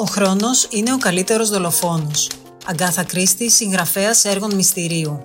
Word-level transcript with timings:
Ο 0.00 0.04
χρόνος 0.04 0.66
είναι 0.70 0.92
ο 0.92 0.98
καλύτερος 0.98 1.50
δολοφόνος. 1.50 2.30
Αγκάθα 2.66 3.04
Κρίστη, 3.04 3.50
συγγραφέας 3.50 4.24
έργων 4.24 4.54
μυστηρίου. 4.54 5.22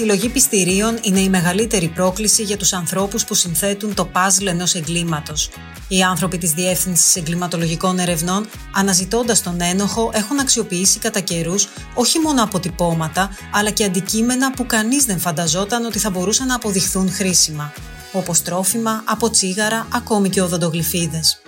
Συλλογή 0.00 0.28
πιστηρίων 0.28 0.98
είναι 1.02 1.20
η 1.20 1.28
μεγαλύτερη 1.28 1.88
πρόκληση 1.88 2.42
για 2.42 2.56
τους 2.56 2.72
ανθρώπους 2.72 3.24
που 3.24 3.34
συνθέτουν 3.34 3.94
το 3.94 4.04
παζλ 4.04 4.46
ενός 4.46 4.74
εγκλήματος. 4.74 5.50
Οι 5.88 6.02
άνθρωποι 6.02 6.38
της 6.38 6.52
Διεύθυνσης 6.52 7.16
Εγκληματολογικών 7.16 7.98
Ερευνών, 7.98 8.46
αναζητώντας 8.74 9.42
τον 9.42 9.60
ένοχο, 9.60 10.10
έχουν 10.14 10.40
αξιοποιήσει 10.40 10.98
κατά 10.98 11.20
καιρούς 11.20 11.68
όχι 11.94 12.18
μόνο 12.18 12.42
αποτυπώματα, 12.42 13.30
αλλά 13.52 13.70
και 13.70 13.84
αντικείμενα 13.84 14.52
που 14.52 14.66
κανείς 14.66 15.04
δεν 15.04 15.18
φανταζόταν 15.18 15.84
ότι 15.84 15.98
θα 15.98 16.10
μπορούσαν 16.10 16.46
να 16.46 16.54
αποδειχθούν 16.54 17.12
χρήσιμα, 17.12 17.72
όπως 18.12 18.42
τρόφιμα, 18.42 19.02
από 19.06 19.30
τσίγαρα, 19.30 19.86
ακόμη 19.92 20.28
και 20.28 20.42
οδοντογλυφίδες. 20.42 21.42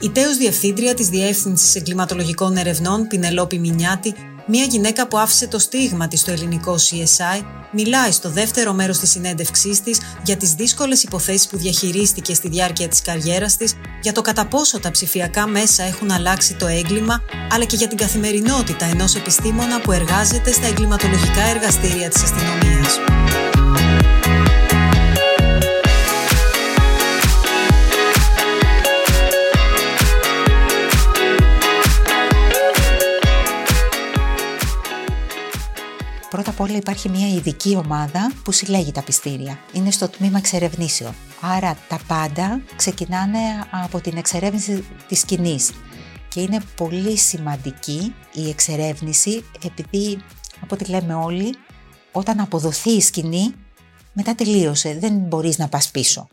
Η 0.00 0.10
τέος 0.10 0.36
διευθύντρια 0.36 0.94
της 0.94 1.08
Διεύθυνσης 1.08 1.74
Εγκληματολογικών 1.74 2.56
Ερευνών, 2.56 3.06
Πινελόπη 3.06 3.58
Μινιάτη, 3.58 4.14
μια 4.48 4.64
γυναίκα 4.64 5.08
που 5.08 5.18
άφησε 5.18 5.46
το 5.46 5.58
στίγμα 5.58 6.08
της 6.08 6.20
στο 6.20 6.30
ελληνικό 6.30 6.74
CSI, 6.74 7.44
μιλάει 7.72 8.12
στο 8.12 8.30
δεύτερο 8.30 8.72
μέρος 8.72 8.98
της 8.98 9.10
συνέντευξής 9.10 9.82
της 9.82 10.00
για 10.24 10.36
τις 10.36 10.52
δύσκολες 10.52 11.02
υποθέσεις 11.02 11.48
που 11.48 11.56
διαχειρίστηκε 11.56 12.34
στη 12.34 12.48
διάρκεια 12.48 12.88
της 12.88 13.02
καριέρας 13.02 13.56
της, 13.56 13.74
για 14.02 14.12
το 14.12 14.20
κατά 14.20 14.46
πόσο 14.46 14.80
τα 14.80 14.90
ψηφιακά 14.90 15.46
μέσα 15.46 15.82
έχουν 15.82 16.10
αλλάξει 16.10 16.54
το 16.54 16.66
έγκλημα, 16.66 17.22
αλλά 17.52 17.64
και 17.64 17.76
για 17.76 17.88
την 17.88 17.96
καθημερινότητα 17.98 18.84
ενός 18.84 19.14
επιστήμονα 19.14 19.80
που 19.80 19.92
εργάζεται 19.92 20.52
στα 20.52 20.66
εγκληματολογικά 20.66 21.42
εργαστήρια 21.42 22.08
της 22.08 22.22
αστυνομίας. 22.22 22.98
Απ' 36.58 36.68
όλα 36.68 36.76
υπάρχει 36.76 37.08
μια 37.08 37.28
ειδική 37.28 37.76
ομάδα 37.76 38.32
που 38.44 38.52
συλλέγει 38.52 38.92
τα 38.92 39.02
πιστήρια. 39.02 39.58
Είναι 39.72 39.90
στο 39.90 40.08
τμήμα 40.08 40.38
εξερευνήσεων. 40.38 41.14
Άρα 41.40 41.76
τα 41.88 42.00
πάντα 42.06 42.62
ξεκινάνε 42.76 43.38
από 43.70 44.00
την 44.00 44.16
εξερεύνηση 44.16 44.84
της 45.08 45.20
σκηνής. 45.20 45.70
Και 46.28 46.40
είναι 46.40 46.58
πολύ 46.76 47.16
σημαντική 47.16 48.14
η 48.34 48.48
εξερεύνηση 48.48 49.44
επειδή, 49.64 50.22
από 50.60 50.74
ό,τι 50.74 50.84
λέμε 50.84 51.14
όλοι, 51.14 51.54
όταν 52.12 52.40
αποδοθεί 52.40 52.90
η 52.90 53.00
σκηνή, 53.00 53.54
μετά 54.12 54.34
τελείωσε, 54.34 54.98
δεν 55.00 55.12
μπορείς 55.12 55.58
να 55.58 55.68
πας 55.68 55.90
πίσω. 55.90 56.28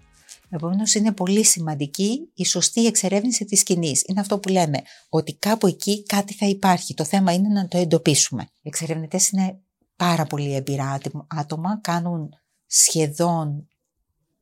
Επομένως, 0.50 0.94
είναι 0.94 1.12
πολύ 1.12 1.46
σημαντική 1.46 2.32
η 2.34 2.46
σωστή 2.46 2.86
εξερεύνηση 2.86 3.46
της 3.46 3.60
σκηνής. 3.60 4.04
Είναι 4.08 4.20
αυτό 4.20 4.40
που 4.40 4.50
λέμε, 4.50 4.82
ότι 5.10 5.34
κάπου 5.34 5.68
εκεί 5.68 6.04
κάτι 6.04 6.34
θα 6.34 6.46
υπάρχει. 6.46 6.94
Το 6.94 7.04
θέμα 7.04 7.34
είναι 7.34 7.48
να 7.48 7.68
το 7.68 7.78
εντοπίσουμε. 7.78 8.42
Οι 8.42 8.68
εξερευνητές 8.68 9.30
είναι 9.30 9.60
πάρα 9.96 10.26
πολύ 10.26 10.54
εμπειρά 10.54 10.98
άτομα, 11.28 11.80
κάνουν 11.82 12.30
σχεδόν 12.66 13.68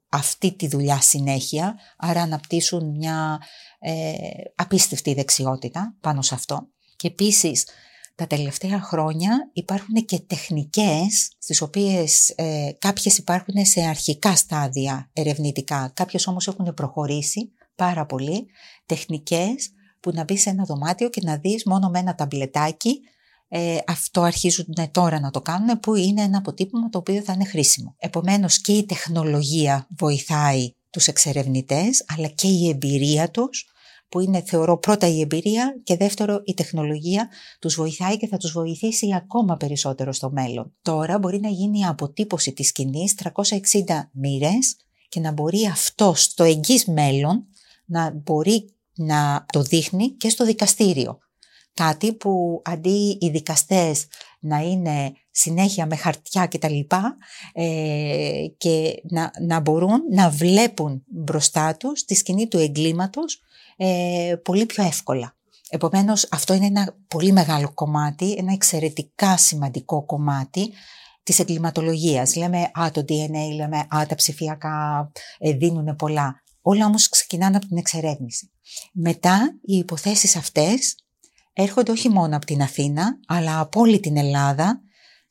αυτή 0.10 0.56
τη 0.56 0.68
δουλειά 0.68 1.02
συνέχεια, 1.02 1.76
άρα 1.98 2.22
αναπτύσσουν 2.22 2.90
μια 2.90 3.42
ε, 3.80 4.14
απίστευτη 4.56 5.14
δεξιότητα 5.14 5.96
πάνω 6.02 6.22
σε 6.22 6.36
αυτό. 6.36 6.68
Και 6.96 7.08
επίσης, 7.08 7.68
τα 8.16 8.28
τελευταία 8.28 8.82
χρόνια 8.82 9.50
υπάρχουν 9.54 9.96
και 10.06 10.20
τεχνικές, 10.20 11.36
στις 11.40 11.62
οποίες 11.62 12.30
ε, 12.30 12.72
κάποιες 12.80 13.18
υπάρχουν 13.18 13.66
σε 13.66 13.82
αρχικά 13.82 14.36
στάδια 14.36 15.10
ερευνητικά, 15.14 15.92
κάποιες 15.94 16.28
όμως 16.28 16.48
έχουν 16.48 16.74
προχωρήσει 16.74 17.52
πάρα 17.76 18.06
πολύ, 18.06 18.46
τεχνικές 18.86 19.72
που 20.00 20.12
να 20.14 20.24
μπεις 20.24 20.42
σε 20.42 20.50
ένα 20.50 20.64
δωμάτιο 20.64 21.10
και 21.10 21.22
να 21.24 21.38
δεις 21.38 21.66
μόνο 21.66 21.90
με 21.90 22.00
ένα 22.00 22.16
ταμπλετάκι 22.16 23.00
ε, 23.56 23.78
αυτό 23.88 24.22
αρχίζουν 24.22 24.76
τώρα 24.92 25.20
να 25.20 25.32
το 25.32 25.42
κάνουν 25.42 25.80
που 25.80 25.96
είναι 25.96 26.22
ένα 26.22 26.38
αποτύπωμα 26.38 26.90
το 26.90 26.98
οποίο 26.98 27.22
θα 27.22 27.34
είναι 27.34 27.46
χρήσιμο. 27.46 27.96
Επομένως 27.98 28.62
και 28.62 28.72
η 28.72 28.86
τεχνολογία 28.86 29.88
βοηθάει 29.98 30.72
τους 30.90 31.08
εξερευνητές 31.08 32.06
αλλά 32.16 32.28
και 32.28 32.48
η 32.48 32.70
εμπειρία 32.70 33.32
τους 33.32 33.68
που 34.10 34.20
είναι 34.20 34.44
θεωρώ 34.46 34.78
πρώτα 34.78 35.08
η 35.08 35.20
εμπειρία 35.20 35.82
και 35.84 35.96
δεύτερο 35.98 36.42
η 36.46 36.54
τεχνολογία 36.54 37.30
τους 37.60 37.76
βοηθάει 37.76 38.18
και 38.18 38.28
θα 38.28 38.38
τους 38.38 38.52
βοηθήσει 38.52 39.14
ακόμα 39.16 39.58
περισσότερο 39.58 40.12
στο 40.14 40.32
μέλλον. 40.32 40.74
Τώρα 40.82 41.20
μπορεί 41.20 41.40
να 41.40 41.50
γίνει 41.50 41.80
η 41.80 41.86
αποτύπωση 41.86 42.54
της 42.54 42.68
σκηνής 42.68 43.16
360 43.24 44.10
μοίρες 44.12 44.76
και 45.10 45.20
να 45.20 45.32
μπορεί 45.32 45.66
αυτό 45.66 46.14
στο 46.16 46.44
εγγύς 46.44 46.86
μέλλον 46.86 47.46
να 47.86 48.12
μπορεί 48.12 48.70
να 48.96 49.46
το 49.52 49.62
δείχνει 49.62 50.10
και 50.10 50.30
στο 50.30 50.46
δικαστήριο. 50.46 51.18
Κάτι 51.74 52.14
που 52.14 52.62
αντί 52.66 53.18
οι 53.22 53.30
δικαστές 53.30 54.08
να 54.40 54.58
είναι 54.58 55.14
συνέχεια 55.32 55.86
με 55.86 55.96
χαρτιά 55.96 56.46
και 56.46 56.58
τα 56.58 56.70
λοιπά 56.70 57.18
ε, 57.54 58.46
και 58.58 59.02
να, 59.10 59.32
να 59.42 59.60
μπορούν 59.60 60.02
να 60.12 60.30
βλέπουν 60.30 61.04
μπροστά 61.08 61.76
τους 61.76 62.06
τη 62.06 62.16
σκηνή 62.16 62.48
του 62.48 62.58
εγκλήματος 62.58 63.42
ε, 63.78 64.36
πολύ 64.44 64.66
πιο 64.66 64.84
εύκολα. 64.84 65.36
Επομένως 65.70 66.28
αυτό 66.32 66.54
είναι 66.54 66.66
ένα 66.66 66.96
πολύ 67.08 67.32
μεγάλο 67.32 67.74
κομμάτι, 67.74 68.36
ένα 68.38 68.54
εξαιρετικά 68.54 69.38
σημαντικό 69.38 70.06
κομμάτι 70.06 70.74
της 71.24 71.40
εγκληματολογίας. 71.40 72.36
Λέμε 72.36 72.72
«Α, 72.74 72.92
το 72.92 73.02
DNA», 73.02 73.56
λέμε 73.56 73.78
«Α, 73.78 74.06
τα 74.08 74.16
ψηφιακά 74.16 75.12
ε, 75.38 75.52
δίνουν 75.52 75.96
πολλά». 75.96 76.42
Όλα 76.62 76.86
όμως 76.86 77.10
ξεκινάνε 77.10 77.58
από 77.58 77.68
την 77.68 77.78
εξερεύνηση. 77.78 78.52
Μετά 78.94 79.60
οι 79.62 79.78
υποθέσεις 79.78 80.36
αυτές 80.36 80.96
έρχονται 81.54 81.92
όχι 81.92 82.10
μόνο 82.10 82.36
από 82.36 82.46
την 82.46 82.62
Αθήνα, 82.62 83.20
αλλά 83.28 83.60
από 83.60 83.80
όλη 83.80 84.00
την 84.00 84.18
Ελλάδα 84.18 84.82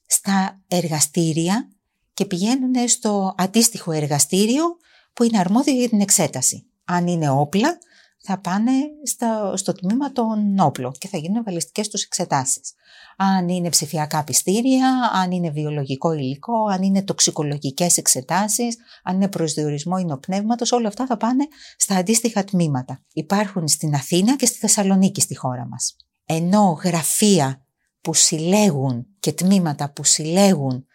στα 0.06 0.60
εργαστήρια 0.68 1.68
και 2.14 2.24
πηγαίνουν 2.24 2.88
στο 2.88 3.34
αντίστοιχο 3.36 3.92
εργαστήριο 3.92 4.64
που 5.12 5.22
είναι 5.22 5.38
αρμόδιο 5.38 5.74
για 5.74 5.88
την 5.88 6.00
εξέταση. 6.00 6.66
Αν 6.84 7.06
είναι 7.06 7.30
όπλα, 7.30 7.78
θα 8.24 8.38
πάνε 8.38 8.72
στο, 9.04 9.52
στο 9.56 9.72
τμήμα 9.72 10.12
των 10.12 10.58
όπλων 10.58 10.92
και 10.98 11.08
θα 11.08 11.18
γίνουν 11.18 11.44
βαλιστικές 11.44 11.88
τους 11.88 12.02
εξετάσεις. 12.02 12.72
Αν 13.16 13.48
είναι 13.48 13.68
ψηφιακά 13.68 14.24
πιστήρια, 14.24 15.10
αν 15.12 15.30
είναι 15.30 15.50
βιολογικό 15.50 16.12
υλικό, 16.12 16.66
αν 16.66 16.82
είναι 16.82 17.02
τοξικολογικές 17.02 17.96
εξετάσεις, 17.96 18.76
αν 19.02 19.14
είναι 19.14 19.28
προσδιορισμό 19.28 19.98
υνοπνεύματος, 19.98 20.72
όλα 20.72 20.88
αυτά 20.88 21.06
θα 21.06 21.16
πάνε 21.16 21.46
στα 21.76 21.96
αντίστοιχα 21.96 22.44
τμήματα. 22.44 23.02
Υπάρχουν 23.12 23.68
στην 23.68 23.94
Αθήνα 23.94 24.36
και 24.36 24.46
στη 24.46 24.58
Θεσσαλονίκη 24.58 25.20
στη 25.20 25.36
χώρα 25.36 25.66
μας 25.66 25.96
ενώ 26.26 26.80
γραφεία 26.84 27.66
που 28.00 28.14
συλλέγουν 28.14 29.06
και 29.20 29.32
τμήματα 29.32 29.92
που 29.92 30.04
συλλέγουν 30.04 30.86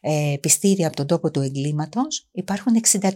ε, 0.00 0.36
πιστήρια 0.40 0.86
από 0.86 0.96
τον 0.96 1.06
τόπο 1.06 1.30
του 1.30 1.40
εγκλήματος 1.40 2.28
υπάρχουν 2.32 2.72
64. 2.92 3.10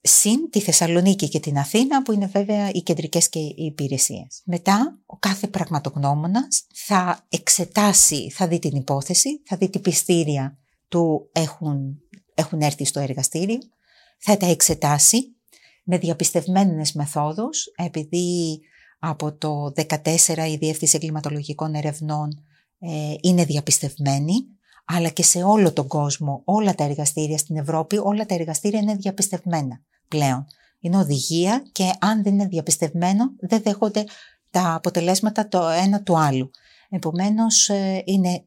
Συν 0.00 0.50
τη 0.50 0.60
Θεσσαλονίκη 0.60 1.28
και 1.28 1.40
την 1.40 1.58
Αθήνα 1.58 2.02
που 2.02 2.12
είναι 2.12 2.26
βέβαια 2.26 2.70
οι 2.72 2.82
κεντρικές 2.82 3.28
και 3.28 3.38
οι 3.38 3.54
υπηρεσίες. 3.56 4.42
Μετά 4.44 4.98
ο 5.06 5.16
κάθε 5.16 5.46
πραγματογνώμονας 5.46 6.66
θα 6.74 7.26
εξετάσει, 7.28 8.30
θα 8.30 8.46
δει 8.46 8.58
την 8.58 8.76
υπόθεση, 8.76 9.42
θα 9.44 9.56
δει 9.56 9.70
τι 9.70 9.78
πιστήρια 9.78 10.58
του 10.88 11.30
έχουν, 11.32 11.98
έχουν 12.34 12.60
έρθει 12.60 12.84
στο 12.84 13.00
εργαστήριο, 13.00 13.58
θα 14.18 14.36
τα 14.36 14.46
εξετάσει 14.46 15.36
με 15.84 15.98
διαπιστευμένες 15.98 16.92
μεθόδους 16.92 17.64
επειδή 17.76 18.60
από 19.08 19.32
το 19.32 19.72
2014 19.76 20.48
η 20.50 20.56
Διεύθυνση 20.56 20.96
Εγκληματολογικών 20.96 21.74
Ερευνών 21.74 22.44
ε, 22.78 23.14
είναι 23.20 23.44
διαπιστευμένη, 23.44 24.34
αλλά 24.84 25.08
και 25.08 25.22
σε 25.22 25.42
όλο 25.42 25.72
τον 25.72 25.86
κόσμο, 25.86 26.42
όλα 26.44 26.74
τα 26.74 26.84
εργαστήρια 26.84 27.38
στην 27.38 27.56
Ευρώπη, 27.56 27.98
όλα 27.98 28.26
τα 28.26 28.34
εργαστήρια 28.34 28.80
είναι 28.80 28.94
διαπιστευμένα 28.94 29.80
πλέον. 30.08 30.46
Είναι 30.80 30.96
οδηγία 30.96 31.62
και 31.72 31.92
αν 31.98 32.22
δεν 32.22 32.32
είναι 32.32 32.46
διαπιστευμένο 32.46 33.32
δεν 33.38 33.62
δέχονται 33.62 34.04
τα 34.50 34.74
αποτελέσματα 34.74 35.48
το 35.48 35.68
ένα 35.68 36.02
του 36.02 36.18
άλλου. 36.18 36.50
Επομένως 36.88 37.68
ε, 37.68 38.02
είναι 38.04 38.44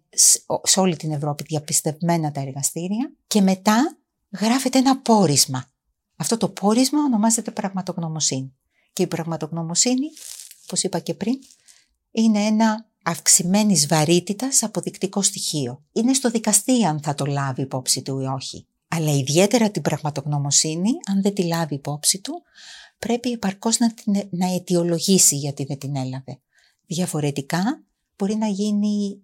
σε 0.63 0.79
όλη 0.79 0.95
την 0.95 1.11
Ευρώπη 1.11 1.43
διαπιστευμένα 1.43 2.31
τα 2.31 2.41
εργαστήρια 2.41 3.13
και 3.27 3.41
μετά 3.41 3.97
γράφεται 4.39 4.77
ένα 4.77 4.97
πόρισμα. 4.99 5.65
Αυτό 6.15 6.37
το 6.37 6.49
πόρισμα 6.49 6.99
ονομάζεται 7.03 7.51
πραγματογνωμοσύνη. 7.51 8.53
Και 8.93 9.03
η 9.03 9.07
πραγματογνωμοσύνη 9.07 10.07
όπως 10.69 10.83
είπα 10.83 10.99
και 10.99 11.13
πριν, 11.13 11.39
είναι 12.11 12.39
ένα 12.39 12.89
αυξημένης 13.03 13.87
βαρύτητας 13.87 14.63
αποδεικτικό 14.63 15.21
στοιχείο. 15.21 15.83
Είναι 15.91 16.13
στο 16.13 16.29
δικαστή 16.29 16.85
αν 16.85 17.01
θα 17.01 17.13
το 17.13 17.25
λάβει 17.25 17.61
υπόψη 17.61 18.01
του 18.01 18.19
ή 18.19 18.25
όχι. 18.25 18.67
Αλλά 18.87 19.11
ιδιαίτερα 19.11 19.71
την 19.71 19.81
πραγματογνωμοσύνη, 19.81 20.89
αν 21.07 21.21
δεν 21.21 21.33
τη 21.33 21.43
λάβει 21.43 21.75
υπόψη 21.75 22.21
του, 22.21 22.33
πρέπει 22.99 23.31
επαρκώς 23.31 23.79
να, 23.79 23.93
την, 23.93 24.13
να 24.29 24.53
αιτιολογήσει 24.53 25.35
γιατί 25.35 25.63
δεν 25.63 25.77
την 25.77 25.95
έλαβε. 25.95 26.39
Διαφορετικά 26.85 27.83
μπορεί 28.17 28.35
να 28.35 28.47
γίνει 28.47 29.21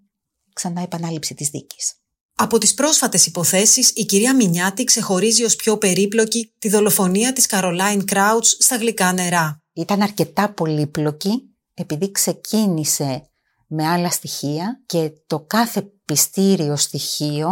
ξανά 0.53 0.81
επανάληψη 0.81 1.33
της 1.33 1.49
δίκης. 1.49 1.93
Από 2.35 2.57
τις 2.57 2.73
πρόσφατες 2.73 3.25
υποθέσεις, 3.25 3.89
η 3.89 4.05
κυρία 4.05 4.35
Μινιάτη 4.35 4.83
ξεχωρίζει 4.83 5.43
ως 5.43 5.55
πιο 5.55 5.77
περίπλοκη 5.77 6.53
τη 6.59 6.69
δολοφονία 6.69 7.33
της 7.33 7.45
Καρολάιν 7.45 8.05
Κράουτς 8.05 8.57
στα 8.59 8.75
γλυκά 8.75 9.13
νερά. 9.13 9.64
Ήταν 9.75 10.01
αρκετά 10.01 10.53
πολύπλοκη 10.53 11.55
επειδή 11.73 12.11
ξεκίνησε 12.11 13.29
με 13.67 13.87
άλλα 13.87 14.09
στοιχεία 14.09 14.83
και 14.85 15.11
το 15.27 15.39
κάθε 15.39 15.81
πιστήριο 16.05 16.75
στοιχείο 16.75 17.49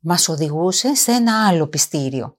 μας 0.00 0.28
οδηγούσε 0.28 0.94
σε 0.94 1.12
ένα 1.12 1.46
άλλο 1.46 1.66
πιστήριο. 1.66 2.36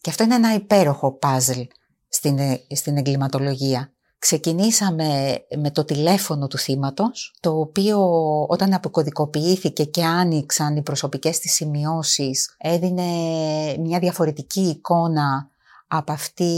Και 0.00 0.10
αυτό 0.10 0.24
είναι 0.24 0.34
ένα 0.34 0.54
υπέροχο 0.54 1.18
παζλ 1.18 1.60
στην, 2.08 2.38
στην 2.74 2.96
εγκληματολογία. 2.96 3.92
Ξεκινήσαμε 4.18 5.38
με 5.56 5.70
το 5.70 5.84
τηλέφωνο 5.84 6.46
του 6.46 6.58
θύματος, 6.58 7.34
το 7.40 7.58
οποίο 7.58 7.98
όταν 8.48 8.74
αποκωδικοποιήθηκε 8.74 9.84
και 9.84 10.04
άνοιξαν 10.04 10.76
οι 10.76 10.82
προσωπικές 10.82 11.38
της 11.38 11.52
σημειώσεις, 11.52 12.54
έδινε 12.58 13.02
μια 13.78 13.98
διαφορετική 13.98 14.60
εικόνα 14.60 15.48
από 15.96 16.12
αυτή 16.12 16.54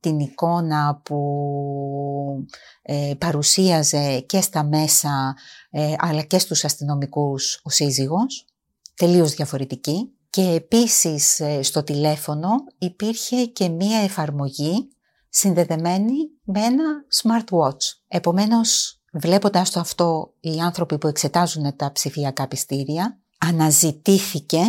την 0.00 0.18
εικόνα 0.18 1.00
που 1.04 2.46
ε, 2.82 3.12
παρουσίαζε 3.18 4.20
και 4.20 4.40
στα 4.40 4.64
μέσα 4.64 5.34
ε, 5.70 5.94
αλλά 5.98 6.22
και 6.22 6.38
στους 6.38 6.64
αστυνομικούς 6.64 7.60
ο 7.62 7.70
σύζυγος, 7.70 8.46
τελείως 8.94 9.34
διαφορετική. 9.34 10.08
Και 10.30 10.42
επίσης 10.42 11.40
ε, 11.40 11.62
στο 11.62 11.82
τηλέφωνο 11.82 12.48
υπήρχε 12.78 13.44
και 13.44 13.68
μία 13.68 13.98
εφαρμογή 13.98 14.88
συνδεδεμένη 15.28 16.14
με 16.44 16.60
ένα 16.60 16.84
smartwatch. 17.22 17.98
Επομένως, 18.08 19.00
βλέποντας 19.12 19.70
το 19.70 19.80
αυτό 19.80 20.34
οι 20.40 20.60
άνθρωποι 20.60 20.98
που 20.98 21.06
εξετάζουν 21.06 21.76
τα 21.76 21.92
ψηφιακά 21.92 22.48
πιστήρια, 22.48 23.18
αναζητήθηκε 23.38 24.60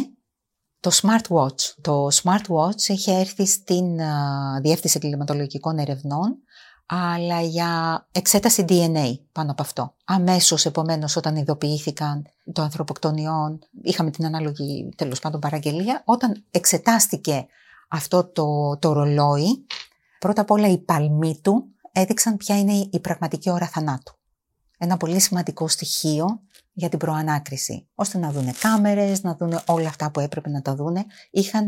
το 0.85 0.91
smartwatch. 1.01 1.73
Το 1.81 2.07
smartwatch 2.07 2.87
έχει 2.87 3.11
έρθει 3.11 3.45
στην 3.45 3.97
uh, 3.99 4.61
Διεύθυνση 4.61 4.99
Εγκληματολογικών 5.01 5.77
Ερευνών 5.77 6.37
αλλά 6.85 7.41
για 7.41 8.05
εξέταση 8.11 8.65
DNA 8.69 9.13
πάνω 9.31 9.51
από 9.51 9.61
αυτό. 9.61 9.95
Αμέσως 10.05 10.65
επομένως 10.65 11.15
όταν 11.15 11.35
ειδοποιήθηκαν 11.35 12.25
το 12.53 12.61
ανθρωποκτονιών, 12.61 13.59
είχαμε 13.83 14.11
την 14.11 14.25
ανάλογη 14.25 14.93
τέλος 14.95 15.19
πάντων 15.19 15.39
παραγγελία, 15.39 16.01
όταν 16.05 16.43
εξετάστηκε 16.51 17.45
αυτό 17.89 18.31
το, 18.31 18.77
το 18.79 18.93
ρολόι, 18.93 19.65
πρώτα 20.19 20.41
απ' 20.41 20.51
όλα 20.51 20.67
οι 20.67 20.77
παλμοί 20.77 21.39
του 21.43 21.65
έδειξαν 21.91 22.37
ποια 22.37 22.59
είναι 22.59 22.87
η 22.91 22.99
πραγματική 22.99 23.49
ώρα 23.49 23.67
θανάτου. 23.67 24.13
Ένα 24.77 24.97
πολύ 24.97 25.19
σημαντικό 25.19 25.67
στοιχείο 25.67 26.41
για 26.73 26.89
την 26.89 26.99
προανάκριση, 26.99 27.87
ώστε 27.95 28.17
να 28.17 28.31
δούνε 28.31 28.53
κάμερες, 28.59 29.23
να 29.23 29.35
δούνε 29.35 29.61
όλα 29.65 29.87
αυτά 29.87 30.11
που 30.11 30.19
έπρεπε 30.19 30.49
να 30.49 30.61
τα 30.61 30.75
δούνε. 30.75 31.05
Είχαν 31.31 31.67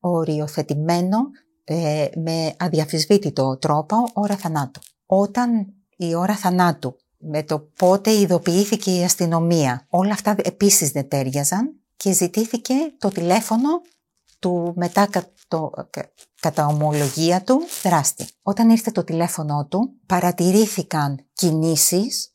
οριοθετημένο 0.00 1.18
ε, 1.64 2.06
με 2.16 2.54
αδιαφυσβήτητο 2.58 3.56
τρόπο 3.56 3.96
ώρα 4.12 4.36
θανάτου. 4.36 4.80
Όταν 5.06 5.74
η 5.96 6.14
ώρα 6.14 6.36
θανάτου 6.36 6.96
με 7.18 7.42
το 7.42 7.58
πότε 7.58 8.10
ειδοποιήθηκε 8.10 8.98
η 8.98 9.04
αστυνομία, 9.04 9.86
όλα 9.88 10.12
αυτά 10.12 10.34
επίσης 10.42 10.90
δεν 10.90 11.08
τέριαζαν 11.08 11.80
και 11.96 12.12
ζητήθηκε 12.12 12.74
το 12.98 13.08
τηλέφωνο 13.08 13.68
του 14.38 14.72
μετά 14.76 15.08
το, 15.48 15.70
κατά 16.40 16.66
ομολογία 16.66 17.42
του 17.42 17.60
δράστη. 17.82 18.26
Όταν 18.42 18.70
ήρθε 18.70 18.90
το 18.90 19.04
τηλέφωνο 19.04 19.66
του 19.70 19.92
παρατηρήθηκαν 20.06 21.26
κινήσεις 21.32 22.30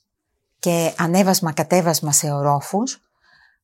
και 0.59 0.94
ανέβασμα-κατέβασμα 0.97 2.11
σε 2.11 2.31
ορόφους 2.31 3.01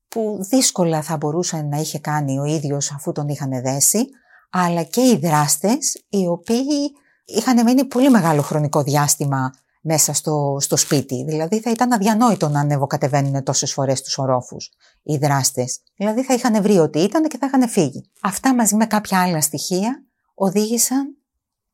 που 0.07 0.37
δύσκολα 0.49 1.01
θα 1.01 1.17
μπορούσε 1.17 1.61
να 1.61 1.77
είχε 1.77 1.99
κάνει 1.99 2.39
ο 2.39 2.43
ίδιος 2.43 2.91
αφού 2.91 3.11
τον 3.11 3.27
είχαν 3.27 3.61
δέσει, 3.61 4.07
αλλά 4.49 4.83
και 4.83 5.01
οι 5.01 5.17
δράστες 5.17 6.03
οι 6.09 6.27
οποίοι 6.27 6.91
είχαν 7.25 7.63
μείνει 7.63 7.85
πολύ 7.85 8.09
μεγάλο 8.09 8.41
χρονικό 8.41 8.83
διάστημα 8.83 9.51
μέσα 9.81 10.13
στο, 10.13 10.57
στο 10.59 10.77
σπίτι. 10.77 11.23
Δηλαδή 11.23 11.59
θα 11.59 11.71
ήταν 11.71 11.93
αδιανόητο 11.93 12.49
να 12.49 12.59
ανεβοκατεβαίνουν 12.59 13.43
τόσες 13.43 13.73
φορές 13.73 14.01
τους 14.01 14.17
ορόφους 14.17 14.71
οι 15.03 15.17
δράστες. 15.17 15.79
Δηλαδή 15.95 16.23
θα 16.23 16.33
είχαν 16.33 16.61
βρει 16.61 16.77
ότι 16.77 16.99
ήταν 16.99 17.23
και 17.27 17.37
θα 17.37 17.45
είχαν 17.45 17.69
φύγει. 17.69 18.11
Αυτά 18.21 18.55
μαζί 18.55 18.75
με 18.75 18.85
κάποια 18.85 19.21
άλλα 19.21 19.41
στοιχεία 19.41 20.03
οδήγησαν 20.33 21.17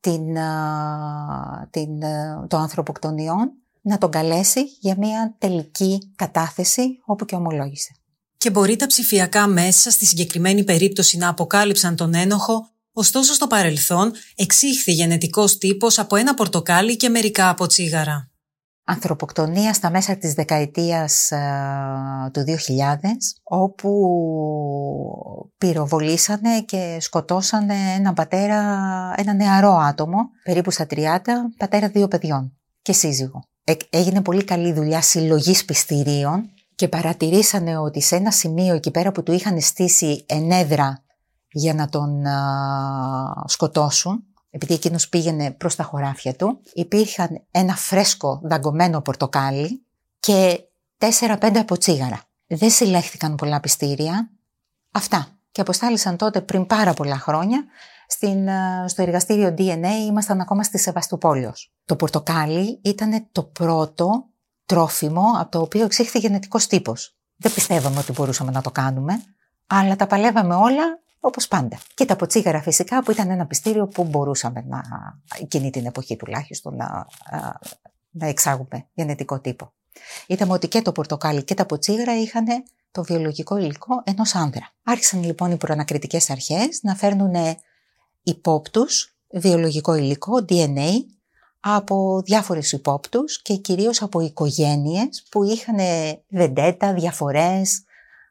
την, 0.00 0.36
την, 1.70 2.00
το 2.48 2.56
ανθρωποκτονιών 2.56 3.61
να 3.82 3.98
τον 3.98 4.10
καλέσει 4.10 4.60
για 4.80 4.94
μια 4.98 5.34
τελική 5.38 6.12
κατάθεση 6.16 6.82
όπου 7.04 7.24
και 7.24 7.34
ομολόγησε. 7.34 7.90
Και 8.36 8.50
μπορεί 8.50 8.76
τα 8.76 8.86
ψηφιακά 8.86 9.46
μέσα 9.46 9.90
στη 9.90 10.06
συγκεκριμένη 10.06 10.64
περίπτωση 10.64 11.16
να 11.16 11.28
αποκάλυψαν 11.28 11.96
τον 11.96 12.14
ένοχο, 12.14 12.70
ωστόσο 12.92 13.34
στο 13.34 13.46
παρελθόν 13.46 14.12
εξήχθη 14.36 14.92
γενετικός 14.92 15.58
τύπος 15.58 15.98
από 15.98 16.16
ένα 16.16 16.34
πορτοκάλι 16.34 16.96
και 16.96 17.08
μερικά 17.08 17.48
από 17.48 17.66
τσίγαρα. 17.66 18.30
Ανθρωποκτονία 18.84 19.72
στα 19.72 19.90
μέσα 19.90 20.16
της 20.16 20.34
δεκαετίας 20.34 21.32
του 22.32 22.40
2000, 22.40 22.54
όπου 23.42 23.90
πυροβολήσανε 25.58 26.60
και 26.60 26.96
σκοτώσανε 27.00 27.74
ένα 27.96 28.12
πατέρα, 28.12 28.58
ένα 29.16 29.34
νεαρό 29.34 29.72
άτομο, 29.72 30.18
περίπου 30.44 30.70
στα 30.70 30.86
30, 30.90 30.96
πατέρα 31.56 31.88
δύο 31.88 32.08
παιδιών 32.08 32.56
και 32.82 32.92
σύζυγο 32.92 33.50
έγινε 33.90 34.22
πολύ 34.22 34.44
καλή 34.44 34.72
δουλειά 34.72 35.02
συλλογής 35.02 35.64
πιστηρίων 35.64 36.50
και 36.74 36.88
παρατηρήσανε 36.88 37.78
ότι 37.78 38.00
σε 38.00 38.16
ένα 38.16 38.30
σημείο 38.30 38.74
εκεί 38.74 38.90
πέρα 38.90 39.12
που 39.12 39.22
του 39.22 39.32
είχαν 39.32 39.60
στήσει 39.60 40.24
ενέδρα 40.28 41.02
για 41.52 41.74
να 41.74 41.88
τον 41.88 42.24
σκοτώσουν, 43.46 44.24
επειδή 44.50 44.74
εκείνος 44.74 45.08
πήγαινε 45.08 45.50
προς 45.50 45.74
τα 45.74 45.82
χωράφια 45.82 46.34
του, 46.34 46.60
υπήρχαν 46.72 47.42
ένα 47.50 47.74
φρέσκο 47.74 48.40
δαγκωμένο 48.42 49.00
πορτοκάλι 49.00 49.86
και 50.20 50.60
τέσσερα-πέντε 50.98 51.58
από 51.58 51.78
τσίγαρα. 51.78 52.22
Δεν 52.46 52.70
συλλέχθηκαν 52.70 53.34
πολλά 53.34 53.60
πιστήρια. 53.60 54.30
Αυτά. 54.92 55.28
Και 55.52 55.60
αποστάλησαν 55.60 56.16
τότε 56.16 56.40
πριν 56.40 56.66
πάρα 56.66 56.94
πολλά 56.94 57.18
χρόνια 57.18 57.64
στην, 58.12 58.48
ε, 58.48 58.84
στο 58.86 59.02
εργαστήριο 59.02 59.54
DNA 59.58 60.06
ήμασταν 60.08 60.40
ακόμα 60.40 60.62
στη 60.62 60.78
Σεβαστοπόλεως. 60.78 61.72
Το 61.84 61.96
πορτοκάλι 61.96 62.80
ήταν 62.82 63.28
το 63.32 63.42
πρώτο 63.42 64.26
τρόφιμο 64.66 65.24
από 65.38 65.50
το 65.50 65.60
οποίο 65.60 65.84
εξήχθη 65.84 66.18
γενετικός 66.18 66.66
τύπος. 66.66 67.16
Δεν 67.36 67.52
πιστεύαμε 67.52 67.98
ότι 67.98 68.12
μπορούσαμε 68.12 68.50
να 68.50 68.60
το 68.60 68.70
κάνουμε, 68.70 69.22
αλλά 69.66 69.96
τα 69.96 70.06
παλεύαμε 70.06 70.54
όλα 70.54 71.00
όπως 71.20 71.48
πάντα. 71.48 71.78
Και 71.94 72.04
τα 72.04 72.16
ποτσίγαρα 72.16 72.62
φυσικά 72.62 73.02
που 73.02 73.10
ήταν 73.10 73.30
ένα 73.30 73.46
πιστήριο 73.46 73.86
που 73.86 74.04
μπορούσαμε 74.04 74.64
να, 74.66 74.82
εκείνη 75.40 75.70
την 75.70 75.86
εποχή 75.86 76.16
τουλάχιστον, 76.16 76.76
να, 76.76 77.06
να 78.10 78.26
εξάγουμε 78.26 78.86
γενετικό 78.92 79.40
τύπο. 79.40 79.72
Είδαμε 80.26 80.52
ότι 80.52 80.68
και 80.68 80.82
το 80.82 80.92
πορτοκάλι 80.92 81.44
και 81.44 81.54
τα 81.54 81.66
ποτσίγαρα 81.66 82.20
είχαν 82.20 82.46
το 82.90 83.02
βιολογικό 83.02 83.56
υλικό 83.56 84.02
ενός 84.04 84.34
άνδρα. 84.34 84.72
Άρχισαν 84.82 85.24
λοιπόν 85.24 85.50
οι 85.50 85.56
προανακριτικές 85.56 86.30
αρχές 86.30 86.82
να 86.82 86.94
φέρνουν 86.94 87.34
υπόπτους, 88.22 89.16
βιολογικό 89.32 89.94
υλικό, 89.94 90.32
DNA, 90.48 90.90
από 91.60 92.22
διάφορες 92.24 92.72
υπόπτους 92.72 93.42
και 93.42 93.56
κυρίως 93.56 94.02
από 94.02 94.20
οικογένειες 94.20 95.26
που 95.30 95.42
είχαν 95.42 95.78
βεντέτα, 96.28 96.94
διαφορές, 96.94 97.82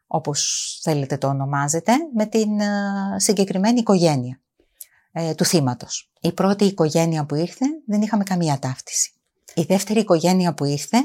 όπως 0.06 0.78
θέλετε 0.82 1.16
το 1.16 1.28
ονομάζετε, 1.28 1.92
με 2.14 2.26
την 2.26 2.60
ε, 2.60 2.66
συγκεκριμένη 3.16 3.78
οικογένεια 3.80 4.40
ε, 5.12 5.34
του 5.34 5.44
θύματος. 5.44 6.10
Η 6.20 6.32
πρώτη 6.32 6.64
οικογένεια 6.64 7.24
που 7.24 7.34
ήρθε 7.34 7.66
δεν 7.86 8.02
είχαμε 8.02 8.24
καμία 8.24 8.58
ταύτιση. 8.58 9.12
Η 9.54 9.62
δεύτερη 9.62 10.00
οικογένεια 10.00 10.54
που 10.54 10.64
ήρθε 10.64 10.98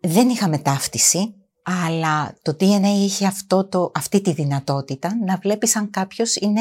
δεν 0.00 0.28
είχαμε 0.28 0.58
ταύτιση, 0.58 1.34
αλλά 1.62 2.34
το 2.42 2.56
DNA 2.60 2.94
είχε 2.96 3.26
αυτό 3.26 3.68
το, 3.68 3.92
αυτή 3.94 4.20
τη 4.20 4.32
δυνατότητα 4.32 5.16
να 5.24 5.36
βλέπεις 5.36 5.76
αν 5.76 5.90
κάποιος 5.90 6.36
είναι 6.36 6.60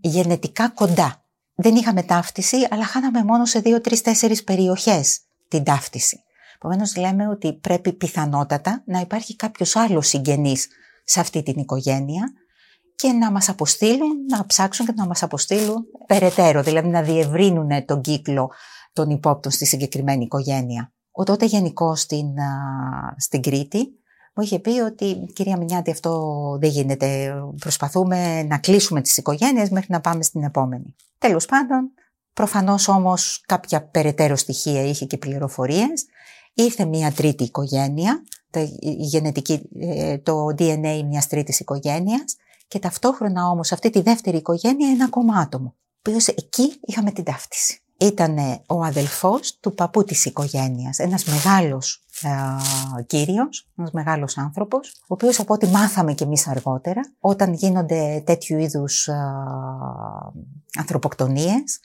γενετικά 0.00 0.68
κοντά. 0.68 1.24
Δεν 1.54 1.74
είχαμε 1.74 2.02
ταύτιση, 2.02 2.56
αλλά 2.70 2.84
χάναμε 2.84 3.24
μόνο 3.24 3.44
σε 3.44 3.60
δύο, 3.60 3.80
τρεις, 3.80 4.00
τέσσερις 4.00 4.44
περιοχές 4.44 5.20
την 5.48 5.64
ταύτιση. 5.64 6.22
Επομένως, 6.54 6.96
λέμε 6.96 7.28
ότι 7.28 7.52
πρέπει 7.52 7.92
πιθανότατα 7.92 8.82
να 8.86 9.00
υπάρχει 9.00 9.36
κάποιος 9.36 9.76
άλλος 9.76 10.08
συγγενής 10.08 10.68
σε 11.04 11.20
αυτή 11.20 11.42
την 11.42 11.54
οικογένεια 11.58 12.32
και 12.94 13.12
να 13.12 13.30
μας 13.30 13.48
αποστείλουν, 13.48 14.24
να 14.28 14.46
ψάξουν 14.46 14.86
και 14.86 14.92
να 14.96 15.06
μας 15.06 15.22
αποστείλουν 15.22 15.84
περαιτέρω, 16.06 16.62
δηλαδή 16.62 16.88
να 16.88 17.02
διευρύνουν 17.02 17.84
τον 17.84 18.00
κύκλο 18.00 18.50
των 18.92 19.10
υπόπτων 19.10 19.52
στη 19.52 19.66
συγκεκριμένη 19.66 20.24
οικογένεια. 20.24 20.92
Ο 21.10 21.24
τότε 21.24 21.44
γενικός 21.44 22.00
στην, 22.00 22.26
στην 23.16 23.42
Κρήτη 23.42 23.99
μου 24.34 24.42
είχε 24.42 24.58
πει 24.58 24.70
ότι 24.70 25.26
κυρία 25.32 25.56
Μινιάτη 25.56 25.90
αυτό 25.90 26.56
δεν 26.60 26.70
γίνεται, 26.70 27.34
προσπαθούμε 27.58 28.42
να 28.42 28.58
κλείσουμε 28.58 29.00
τις 29.00 29.16
οικογένειες 29.16 29.70
μέχρι 29.70 29.92
να 29.92 30.00
πάμε 30.00 30.22
στην 30.22 30.42
επόμενη. 30.42 30.94
Τέλος 31.18 31.46
πάντων, 31.46 31.90
προφανώς 32.32 32.88
όμως 32.88 33.42
κάποια 33.46 33.82
περαιτέρω 33.82 34.36
στοιχεία 34.36 34.82
είχε 34.82 35.06
και 35.06 35.18
πληροφορίες. 35.18 36.06
Ήρθε 36.54 36.84
μια 36.84 37.12
τρίτη 37.12 37.44
οικογένεια, 37.44 38.22
το, 38.50 38.68
γενετική, 38.80 39.68
ε, 39.78 40.18
το 40.18 40.46
DNA 40.58 41.02
μιας 41.08 41.26
τρίτης 41.26 41.60
οικογένειας 41.60 42.36
και 42.68 42.78
ταυτόχρονα 42.78 43.48
όμως 43.48 43.72
αυτή 43.72 43.90
τη 43.90 44.00
δεύτερη 44.00 44.36
οικογένεια 44.36 44.90
ένα 44.90 45.04
ακόμα 45.04 45.38
άτομο, 45.38 45.74
ο 46.08 46.10
εκεί 46.36 46.80
είχαμε 46.80 47.10
την 47.10 47.24
ταύτιση 47.24 47.82
ήταν 48.00 48.38
ο 48.66 48.82
αδελφός 48.84 49.58
του 49.60 49.74
παππού 49.74 50.04
της 50.04 50.24
οικογένειας, 50.24 50.98
ένας 50.98 51.24
μεγάλος 51.24 52.04
ε, 52.22 53.02
κύριος, 53.02 53.68
ένας 53.76 53.90
μεγάλος 53.90 54.38
άνθρωπος, 54.38 54.88
ο 54.88 55.06
οποίος 55.06 55.40
από 55.40 55.54
ό,τι 55.54 55.66
μάθαμε 55.66 56.12
κι 56.12 56.22
εμείς 56.22 56.48
αργότερα, 56.48 57.00
όταν 57.20 57.52
γίνονται 57.52 58.22
τέτοιου 58.26 58.58
είδους 58.58 59.08
ε, 59.08 59.14
ανθρωποκτονίες, 60.78 61.80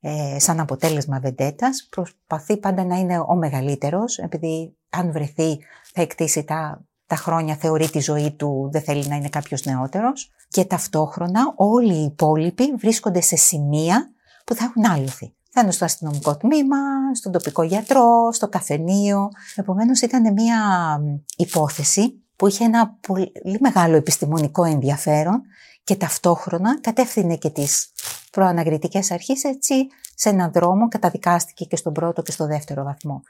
ε, 0.00 0.38
σαν 0.38 0.60
αποτέλεσμα 0.60 1.20
βεντέτας, 1.20 1.88
προσπαθεί 1.90 2.56
πάντα 2.56 2.84
να 2.84 2.96
είναι 2.96 3.18
ο 3.18 3.34
μεγαλύτερος, 3.34 4.18
επειδή 4.18 4.76
αν 4.90 5.12
βρεθεί 5.12 5.58
θα 5.92 6.02
εκτίσει 6.02 6.44
τα, 6.44 6.84
τα 7.06 7.16
χρόνια, 7.16 7.56
θεωρεί 7.56 7.90
τη 7.90 8.00
ζωή 8.00 8.30
του, 8.30 8.68
δεν 8.72 8.82
θέλει 8.82 9.06
να 9.06 9.16
είναι 9.16 9.28
κάποιος 9.28 9.64
νεότερος. 9.64 10.30
Και 10.48 10.64
ταυτόχρονα 10.64 11.52
όλοι 11.56 11.94
οι 11.94 12.04
υπόλοιποι 12.04 12.74
βρίσκονται 12.78 13.20
σε 13.20 13.36
σημεία 13.36 14.10
που 14.44 14.54
θα 14.54 14.64
έχουν 14.64 14.90
άλυθει 14.90 15.34
θα 15.56 15.64
είναι 15.64 15.72
στο 15.72 15.84
αστυνομικό 15.84 16.36
τμήμα, 16.36 16.76
στον 17.14 17.32
τοπικό 17.32 17.62
γιατρό, 17.62 18.32
στο 18.32 18.48
καφενείο. 18.48 19.30
Επομένως, 19.54 20.00
ήταν 20.00 20.32
μια 20.32 20.60
υπόθεση 21.36 22.22
που 22.36 22.46
είχε 22.46 22.64
ένα 22.64 22.98
πολύ 23.06 23.32
μεγάλο 23.60 23.96
επιστημονικό 23.96 24.64
ενδιαφέρον 24.64 25.42
και 25.84 25.96
ταυτόχρονα 25.96 26.80
κατεύθυνε 26.80 27.36
και 27.36 27.50
τις 27.50 27.92
προαναγριτικές 28.30 29.10
αρχές 29.10 29.44
έτσι 29.44 29.74
σε 30.14 30.28
έναν 30.28 30.52
δρόμο 30.52 30.88
καταδικάστηκε 30.88 31.64
και 31.64 31.76
στον 31.76 31.92
πρώτο 31.92 32.22
και 32.22 32.32
στο 32.32 32.46
δεύτερο 32.46 32.82
βαθμό 32.84 33.22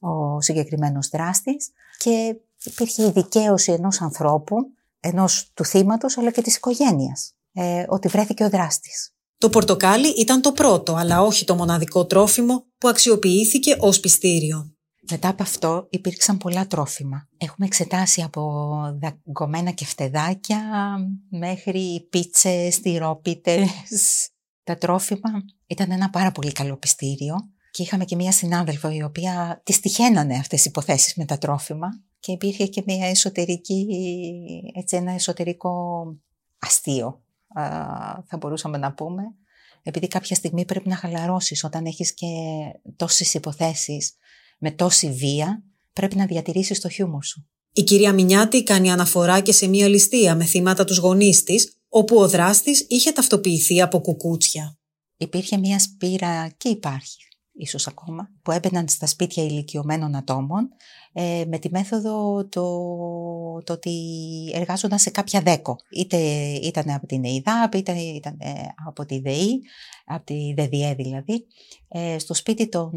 ο 0.00 0.40
συγκεκριμένος 0.40 1.08
δράστης 1.08 1.70
και 1.98 2.36
υπήρχε 2.64 3.06
η 3.06 3.10
δικαίωση 3.10 3.72
ενός 3.72 4.00
ανθρώπου, 4.00 4.56
ενός 5.00 5.50
του 5.54 5.64
θύματος 5.64 6.18
αλλά 6.18 6.30
και 6.30 6.42
της 6.42 6.56
οικογένειας, 6.56 7.34
ε, 7.52 7.84
ότι 7.88 8.08
βρέθηκε 8.08 8.44
ο 8.44 8.48
δράστης. 8.48 9.12
Το 9.38 9.48
πορτοκάλι 9.48 10.08
ήταν 10.08 10.42
το 10.42 10.52
πρώτο, 10.52 10.94
αλλά 10.94 11.22
όχι 11.22 11.44
το 11.44 11.54
μοναδικό 11.54 12.06
τρόφιμο 12.06 12.64
που 12.78 12.88
αξιοποιήθηκε 12.88 13.76
ως 13.80 14.00
πιστήριο. 14.00 14.72
Μετά 15.10 15.28
από 15.28 15.42
αυτό 15.42 15.86
υπήρξαν 15.90 16.38
πολλά 16.38 16.66
τρόφιμα. 16.66 17.28
Έχουμε 17.36 17.66
εξετάσει 17.66 18.22
από 18.22 18.42
δαγκωμένα 19.00 19.70
κεφτεδάκια 19.70 20.60
μέχρι 21.30 22.06
πίτσες, 22.10 22.80
τυρόπιτες. 22.80 23.68
Τα 24.64 24.76
τρόφιμα 24.76 25.30
ήταν 25.66 25.90
ένα 25.90 26.10
πάρα 26.10 26.32
πολύ 26.32 26.52
καλό 26.52 26.76
πιστήριο 26.76 27.34
και 27.70 27.82
είχαμε 27.82 28.04
και 28.04 28.16
μία 28.16 28.32
συνάδελφο 28.32 28.90
η 28.90 29.02
οποία 29.02 29.60
τη 29.64 29.80
τυχαίνανε 29.80 30.34
αυτές 30.34 30.64
οι 30.64 30.68
υποθέσεις 30.68 31.14
με 31.14 31.24
τα 31.24 31.38
τρόφιμα 31.38 31.88
και 32.20 32.32
υπήρχε 32.32 32.66
και 32.66 32.82
μία 32.86 33.08
εσωτερική, 33.08 33.86
έτσι 34.74 34.96
ένα 34.96 35.12
εσωτερικό 35.12 36.04
αστείο 36.58 37.22
θα 38.26 38.36
μπορούσαμε 38.38 38.78
να 38.78 38.92
πούμε, 38.92 39.22
επειδή 39.82 40.08
κάποια 40.08 40.36
στιγμή 40.36 40.64
πρέπει 40.64 40.88
να 40.88 40.96
χαλαρώσεις 40.96 41.64
όταν 41.64 41.84
έχεις 41.84 42.14
και 42.14 42.26
τόσες 42.96 43.34
υποθέσεις 43.34 44.12
με 44.58 44.70
τόση 44.70 45.12
βία, 45.12 45.62
πρέπει 45.92 46.16
να 46.16 46.26
διατηρήσεις 46.26 46.80
το 46.80 46.88
χιούμορ 46.88 47.24
σου. 47.24 47.48
Η 47.72 47.82
κυρία 47.82 48.12
Μινιάτη 48.12 48.62
κάνει 48.62 48.90
αναφορά 48.90 49.40
και 49.40 49.52
σε 49.52 49.66
μία 49.66 49.88
ληστεία 49.88 50.34
με 50.34 50.44
θύματα 50.44 50.84
τους 50.84 50.98
γονείς 50.98 51.42
της, 51.42 51.80
όπου 51.88 52.16
ο 52.16 52.28
δράστης 52.28 52.86
είχε 52.88 53.12
ταυτοποιηθεί 53.12 53.82
από 53.82 54.00
κουκούτσια. 54.00 54.78
Υπήρχε 55.16 55.56
μία 55.56 55.78
σπήρα 55.78 56.48
και 56.56 56.68
υπάρχει 56.68 57.27
ίσως 57.58 57.86
ακόμα, 57.86 58.30
που 58.42 58.50
έμπαιναν 58.50 58.88
στα 58.88 59.06
σπίτια 59.06 59.42
ηλικιωμένων 59.42 60.14
ατόμων 60.14 60.68
ε, 61.12 61.44
με 61.48 61.58
τη 61.58 61.70
μέθοδο 61.70 62.46
το, 62.48 62.62
το 63.64 63.72
ότι 63.72 63.92
εργάζονταν 64.54 64.98
σε 64.98 65.10
κάποια 65.10 65.40
δέκο. 65.40 65.76
Είτε 65.90 66.16
ήταν 66.62 66.90
από 66.90 67.06
την 67.06 67.24
ΕΙΔΑΠ, 67.24 67.74
είτε 67.74 67.92
ήταν 67.92 68.36
ε, 68.40 68.52
από 68.86 69.04
τη 69.04 69.20
ΔΕΗ, 69.20 69.62
από 70.06 70.24
τη 70.24 70.54
ΔΕΔΙΕ 70.54 70.94
δηλαδή, 70.94 71.46
ε, 71.88 72.18
στο 72.18 72.34
σπίτι 72.34 72.68
των, 72.68 72.90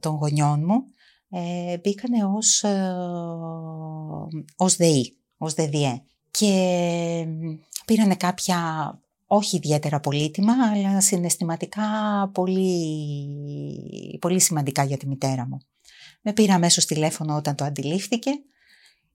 των 0.00 0.14
γονιών 0.14 0.64
μου 0.64 0.84
ε, 1.30 1.78
μπήκανε 1.78 2.24
ως, 2.24 2.64
ως 4.56 4.76
ΔΕΗ, 4.76 5.16
ως 5.36 5.54
ΔΕΔΙΕ. 5.54 6.02
Και 6.30 7.26
πήρανε 7.86 8.14
κάποια 8.14 8.58
όχι 9.26 9.56
ιδιαίτερα 9.56 10.00
πολύτιμα, 10.00 10.52
αλλά 10.72 11.00
συναισθηματικά 11.00 11.82
πολύ, 12.34 14.18
πολύ 14.20 14.40
σημαντικά 14.40 14.84
για 14.84 14.96
τη 14.96 15.06
μητέρα 15.06 15.46
μου. 15.46 15.58
Με 16.22 16.32
πήρα 16.32 16.54
αμέσως 16.54 16.84
τηλέφωνο 16.84 17.36
όταν 17.36 17.54
το 17.54 17.64
αντιλήφθηκε 17.64 18.30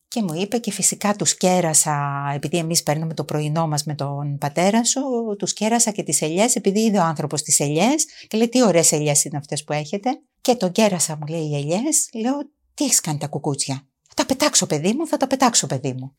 και 0.08 0.24
μου 0.24 0.34
είπε 0.34 0.58
και 0.58 0.72
φυσικά 0.72 1.16
τους 1.16 1.38
κέρασα, 1.38 2.32
επειδή 2.36 2.58
εμείς 2.58 2.84
παίρνουμε 2.84 3.14
το 3.14 3.24
πρωινό 3.24 3.68
μας 3.68 3.84
με 3.84 3.96
τον 3.96 4.38
πατέρα 4.38 4.84
σου, 4.84 5.02
τους 5.38 5.54
κέρασα 5.54 5.92
και 5.92 6.04
τις 6.04 6.22
ελιές, 6.22 6.56
επειδή 6.56 6.80
είδε 6.80 6.98
ο 6.98 7.04
άνθρωπος 7.04 7.42
τις 7.42 7.60
ελιές 7.60 8.06
και 8.28 8.38
λέει 8.38 8.50
τι 8.50 8.64
ωραίες 8.64 8.92
ελιές 8.92 9.24
είναι 9.24 9.38
αυτές 9.38 9.64
που 9.64 9.74
έχετε. 9.74 10.10
Και 10.42 10.56
τον 10.56 10.72
κέρασα, 10.72 11.18
μου 11.18 11.26
λέει 11.26 11.44
οι 11.44 11.56
ελιές, 11.56 12.10
λέω 12.14 12.34
τι 12.74 12.84
έχεις 12.84 13.00
κάνει 13.00 13.18
τα 13.18 13.28
κουκούτσια; 13.28 13.88
Θα 14.08 14.14
τα 14.14 14.26
πετάξω, 14.26 14.66
παιδί 14.66 14.94
μου, 14.94 15.08
θα 15.08 15.18
τα 15.18 15.28
πετάξω, 15.28 15.68
παιδί 15.68 15.94
μου. 15.94 16.18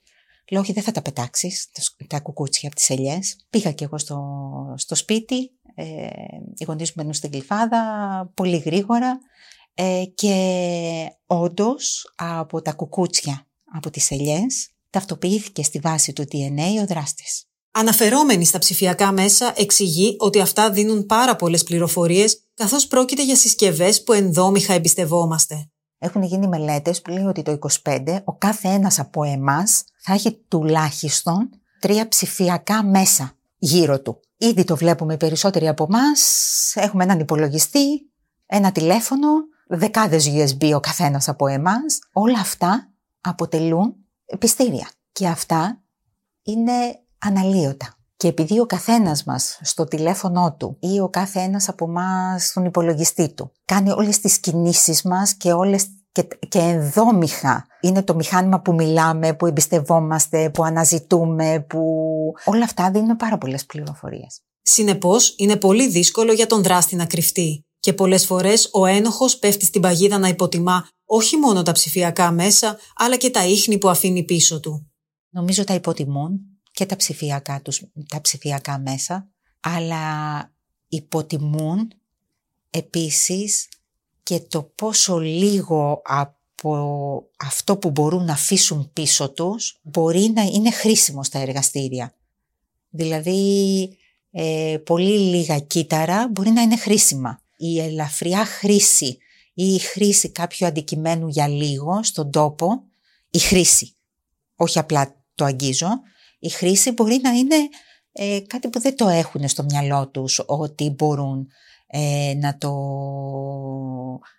Λέω, 0.50 0.61
όχι, 0.61 0.72
δεν 0.72 0.82
θα 0.82 0.92
τα 0.92 1.02
πετάξεις 1.02 1.70
τα 2.06 2.20
κουκούτσια 2.20 2.68
από 2.68 2.76
τις 2.76 2.90
ελιές. 2.90 3.46
Πήγα 3.50 3.72
και 3.72 3.84
εγώ 3.84 3.99
στο, 3.99 4.20
στο 4.76 4.94
σπίτι. 4.94 5.50
Ε, 5.75 6.06
οι 6.56 6.64
γονείς 6.64 6.88
μου 6.88 6.94
μένουν 6.96 7.12
στην 7.12 7.30
κλειφάδα 7.30 7.80
πολύ 8.34 8.56
γρήγορα. 8.56 9.18
Ε, 9.75 10.02
και 10.14 10.37
όντως 11.26 12.12
από 12.16 12.62
τα 12.62 12.72
κουκούτσια, 12.72 13.46
από 13.75 13.90
τις 13.90 14.11
ελιές, 14.11 14.70
ταυτοποιήθηκε 14.90 15.62
στη 15.62 15.78
βάση 15.78 16.12
του 16.12 16.25
DNA 16.32 16.82
ο 16.82 16.87
δράστης. 16.87 17.46
Αναφερόμενη 17.70 18.44
στα 18.44 18.58
ψηφιακά 18.58 19.12
μέσα, 19.12 19.54
εξηγεί 19.56 20.16
ότι 20.18 20.40
αυτά 20.40 20.70
δίνουν 20.70 21.06
πάρα 21.06 21.37
πολλές 21.37 21.62
πληροφορίες, 21.62 22.46
καθώς 22.54 22.87
πρόκειται 22.87 23.25
για 23.25 23.37
συσκευές 23.37 24.02
που 24.02 24.12
ενδόμηχα 24.12 24.75
εμπιστευόμαστε. 24.75 25.71
Έχουν 26.04 26.23
γίνει 26.23 26.47
μελέτες 26.49 27.02
που 27.02 27.11
λέει 27.11 27.25
ότι 27.25 27.42
το 27.42 27.59
25 27.85 28.18
ο 28.25 28.32
κάθε 28.32 28.68
ένας 28.68 28.99
από 28.99 29.25
εμάς 29.25 29.85
θα 29.99 30.12
έχει 30.12 30.44
τουλάχιστον 30.49 31.50
τρία 31.80 32.09
ψηφιακά 32.09 32.85
μέσα 32.85 33.32
γύρω 33.59 34.00
του. 34.00 34.21
Ήδη 34.37 34.64
το 34.64 34.76
βλέπουμε 34.76 35.16
περισσότεροι 35.16 35.68
από 35.68 35.87
εμάς. 35.90 36.73
Έχουμε 36.76 37.04
έναν 37.04 37.21
υπολογιστή, 37.21 38.11
ένα 38.47 38.73
τηλέφωνο, 38.73 39.28
δεκάδες 39.68 40.30
USB 40.35 40.73
ο 40.75 40.80
καθένας 40.80 41.28
από 41.28 41.47
εμάς. 41.47 41.99
Όλα 42.12 42.38
αυτά 42.40 42.92
αποτελούν 43.21 43.94
πιστήρια. 44.38 44.88
Και 45.12 45.26
αυτά 45.28 45.82
είναι 46.42 46.73
αναλύωτα. 47.18 47.94
Και 48.22 48.28
επειδή 48.28 48.60
ο 48.60 48.66
καθένας 48.66 49.24
μας 49.24 49.58
στο 49.62 49.84
τηλέφωνό 49.84 50.56
του 50.58 50.76
ή 50.80 51.00
ο 51.00 51.08
κάθε 51.08 51.40
ένας 51.40 51.68
από 51.68 51.84
εμάς 51.84 52.46
στον 52.46 52.64
υπολογιστή 52.64 53.34
του 53.34 53.52
κάνει 53.64 53.90
όλες 53.90 54.20
τις 54.20 54.38
κινήσεις 54.38 55.02
μας 55.02 55.34
και 55.34 55.52
όλες 55.52 55.86
και, 56.12 56.28
και 56.48 56.58
ενδόμηχα 56.58 57.66
είναι 57.80 58.02
το 58.02 58.14
μηχάνημα 58.14 58.60
που 58.60 58.74
μιλάμε, 58.74 59.34
που 59.34 59.46
εμπιστευόμαστε, 59.46 60.50
που 60.50 60.64
αναζητούμε, 60.64 61.64
που 61.68 61.80
όλα 62.44 62.64
αυτά 62.64 62.90
δίνουν 62.90 63.16
πάρα 63.16 63.38
πολλές 63.38 63.66
πληροφορίες. 63.66 64.40
Συνεπώς, 64.62 65.34
είναι 65.36 65.56
πολύ 65.56 65.88
δύσκολο 65.88 66.32
για 66.32 66.46
τον 66.46 66.62
δράστη 66.62 66.96
να 66.96 67.06
κρυφτεί 67.06 67.64
και 67.80 67.92
πολλές 67.92 68.26
φορές 68.26 68.68
ο 68.72 68.86
ένοχος 68.86 69.38
πέφτει 69.38 69.64
στην 69.64 69.80
παγίδα 69.80 70.18
να 70.18 70.28
υποτιμά 70.28 70.88
όχι 71.04 71.36
μόνο 71.36 71.62
τα 71.62 71.72
ψηφιακά 71.72 72.30
μέσα, 72.30 72.78
αλλά 72.96 73.16
και 73.16 73.30
τα 73.30 73.46
ίχνη 73.46 73.78
που 73.78 73.88
αφήνει 73.88 74.24
πίσω 74.24 74.60
του. 74.60 74.92
Νομίζω 75.30 75.64
τα 75.64 75.74
υποτιμούν 75.74 76.51
και 76.72 76.86
τα 76.86 76.96
ψηφιακά, 76.96 77.62
τους, 77.62 77.82
τα 78.08 78.20
ψηφιακά 78.20 78.78
μέσα, 78.78 79.28
αλλά 79.60 80.50
υποτιμούν 80.88 81.92
επίσης 82.70 83.68
και 84.22 84.40
το 84.40 84.62
πόσο 84.62 85.18
λίγο 85.18 86.02
από 86.04 87.30
αυτό 87.36 87.76
που 87.76 87.90
μπορούν 87.90 88.24
να 88.24 88.32
αφήσουν 88.32 88.90
πίσω 88.92 89.30
τους 89.30 89.78
μπορεί 89.82 90.32
να 90.34 90.42
είναι 90.42 90.70
χρήσιμο 90.70 91.24
στα 91.24 91.38
εργαστήρια. 91.38 92.14
Δηλαδή, 92.90 93.88
ε, 94.30 94.76
πολύ 94.84 95.18
λίγα 95.18 95.58
κύτταρα 95.58 96.28
μπορεί 96.28 96.50
να 96.50 96.62
είναι 96.62 96.76
χρήσιμα. 96.76 97.42
Η 97.56 97.80
ελαφριά 97.80 98.44
χρήση 98.44 99.18
ή 99.54 99.74
η 99.74 99.78
χρήση 99.78 100.30
κάποιου 100.30 100.66
αντικειμένου 100.66 101.28
για 101.28 101.48
λίγο 101.48 102.02
στον 102.02 102.30
τόπο, 102.30 102.82
η 103.30 103.38
χρήση, 103.38 103.94
όχι 104.56 104.78
απλά 104.78 105.24
το 105.34 105.44
αγγίζω, 105.44 105.88
η 106.42 106.49
χρήση 106.49 106.90
μπορεί 106.90 107.20
να 107.22 107.30
είναι 107.30 107.56
ε, 108.12 108.40
κάτι 108.46 108.68
που 108.68 108.80
δεν 108.80 108.96
το 108.96 109.08
έχουν 109.08 109.49
στο 109.49 109.62
μυαλό 109.62 110.08
τους 110.08 110.42
ότι 110.46 110.90
μπορούν 110.90 111.49
ε, 111.87 112.34
να, 112.37 112.58
το, 112.58 112.72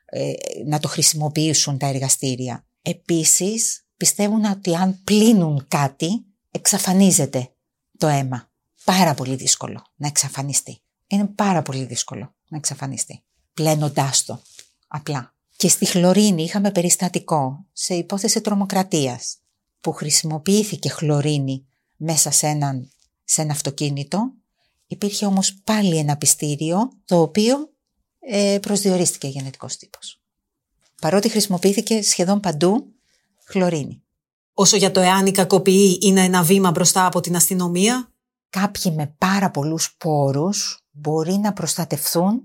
ε, 0.06 0.32
να 0.66 0.80
το 0.80 0.88
χρησιμοποιήσουν 0.88 1.78
τα 1.78 1.88
εργαστήρια. 1.88 2.66
Επίσης, 2.82 3.86
πιστεύουν 3.98 4.46
ότι 4.46 4.76
αν 4.76 5.02
πλύνουν 5.04 5.66
κάτι, 5.68 6.26
εξαφανίζεται 6.52 7.50
το 7.98 8.08
αίμα. 8.08 8.52
Πάρα 8.84 9.14
πολύ 9.14 9.36
δύσκολο 9.36 9.86
να 9.96 10.08
εξαφανιστεί. 10.08 10.82
Είναι 11.08 11.26
πάρα 11.26 11.62
πολύ 11.62 11.84
δύσκολο 11.84 12.36
να 12.48 12.58
εξαφανιστεί. 12.58 13.24
Πλένοντάς 13.54 14.26
το, 14.26 14.42
απλά. 14.88 15.36
Και 15.56 15.68
στη 15.70 15.86
χλωρίνη 15.86 16.44
είχαμε 16.44 16.72
περιστατικό 16.72 17.66
σε 17.74 17.94
υπόθεση 17.94 18.42
τρομοκρατίας 18.42 19.38
που 19.82 19.92
χρησιμοποιήθηκε 19.92 20.90
χλωρίνη 20.90 21.68
μέσα 22.04 22.32
σε, 22.32 22.48
έναν, 22.48 22.92
σε 23.24 23.42
ένα 23.42 23.52
αυτοκίνητο. 23.52 24.32
Υπήρχε 24.88 25.26
όμως 25.26 25.54
πάλι 25.64 25.98
ένα 25.98 26.18
πιστήριο 26.18 26.92
το 27.06 27.22
οποίο 27.22 27.74
ε, 28.20 28.58
προσδιορίστηκε 28.62 29.28
γενετικός 29.28 29.78
τύπος. 29.78 30.22
Παρότι 31.02 31.30
χρησιμοποιήθηκε 31.30 32.02
σχεδόν 32.02 32.40
παντού 32.40 32.94
χλωρίνη. 33.46 34.04
Όσο 34.54 34.78
για 34.78 34.92
το 34.92 35.00
εάν 35.00 35.26
η 35.26 35.32
κακοποιή 35.32 35.98
είναι 36.02 36.24
ένα 36.24 36.44
βήμα 36.44 36.72
μπροστά 36.72 37.06
από 37.06 37.20
την 37.20 37.36
αστυνομία; 37.36 38.14
Κάποιοι 38.54 38.94
με 38.96 39.16
πάρα 39.18 39.52
πολλούς 39.52 39.96
πόρους 39.98 40.80
μπορεί 40.92 41.34
να 41.34 41.54
προστατευθούν 41.54 42.42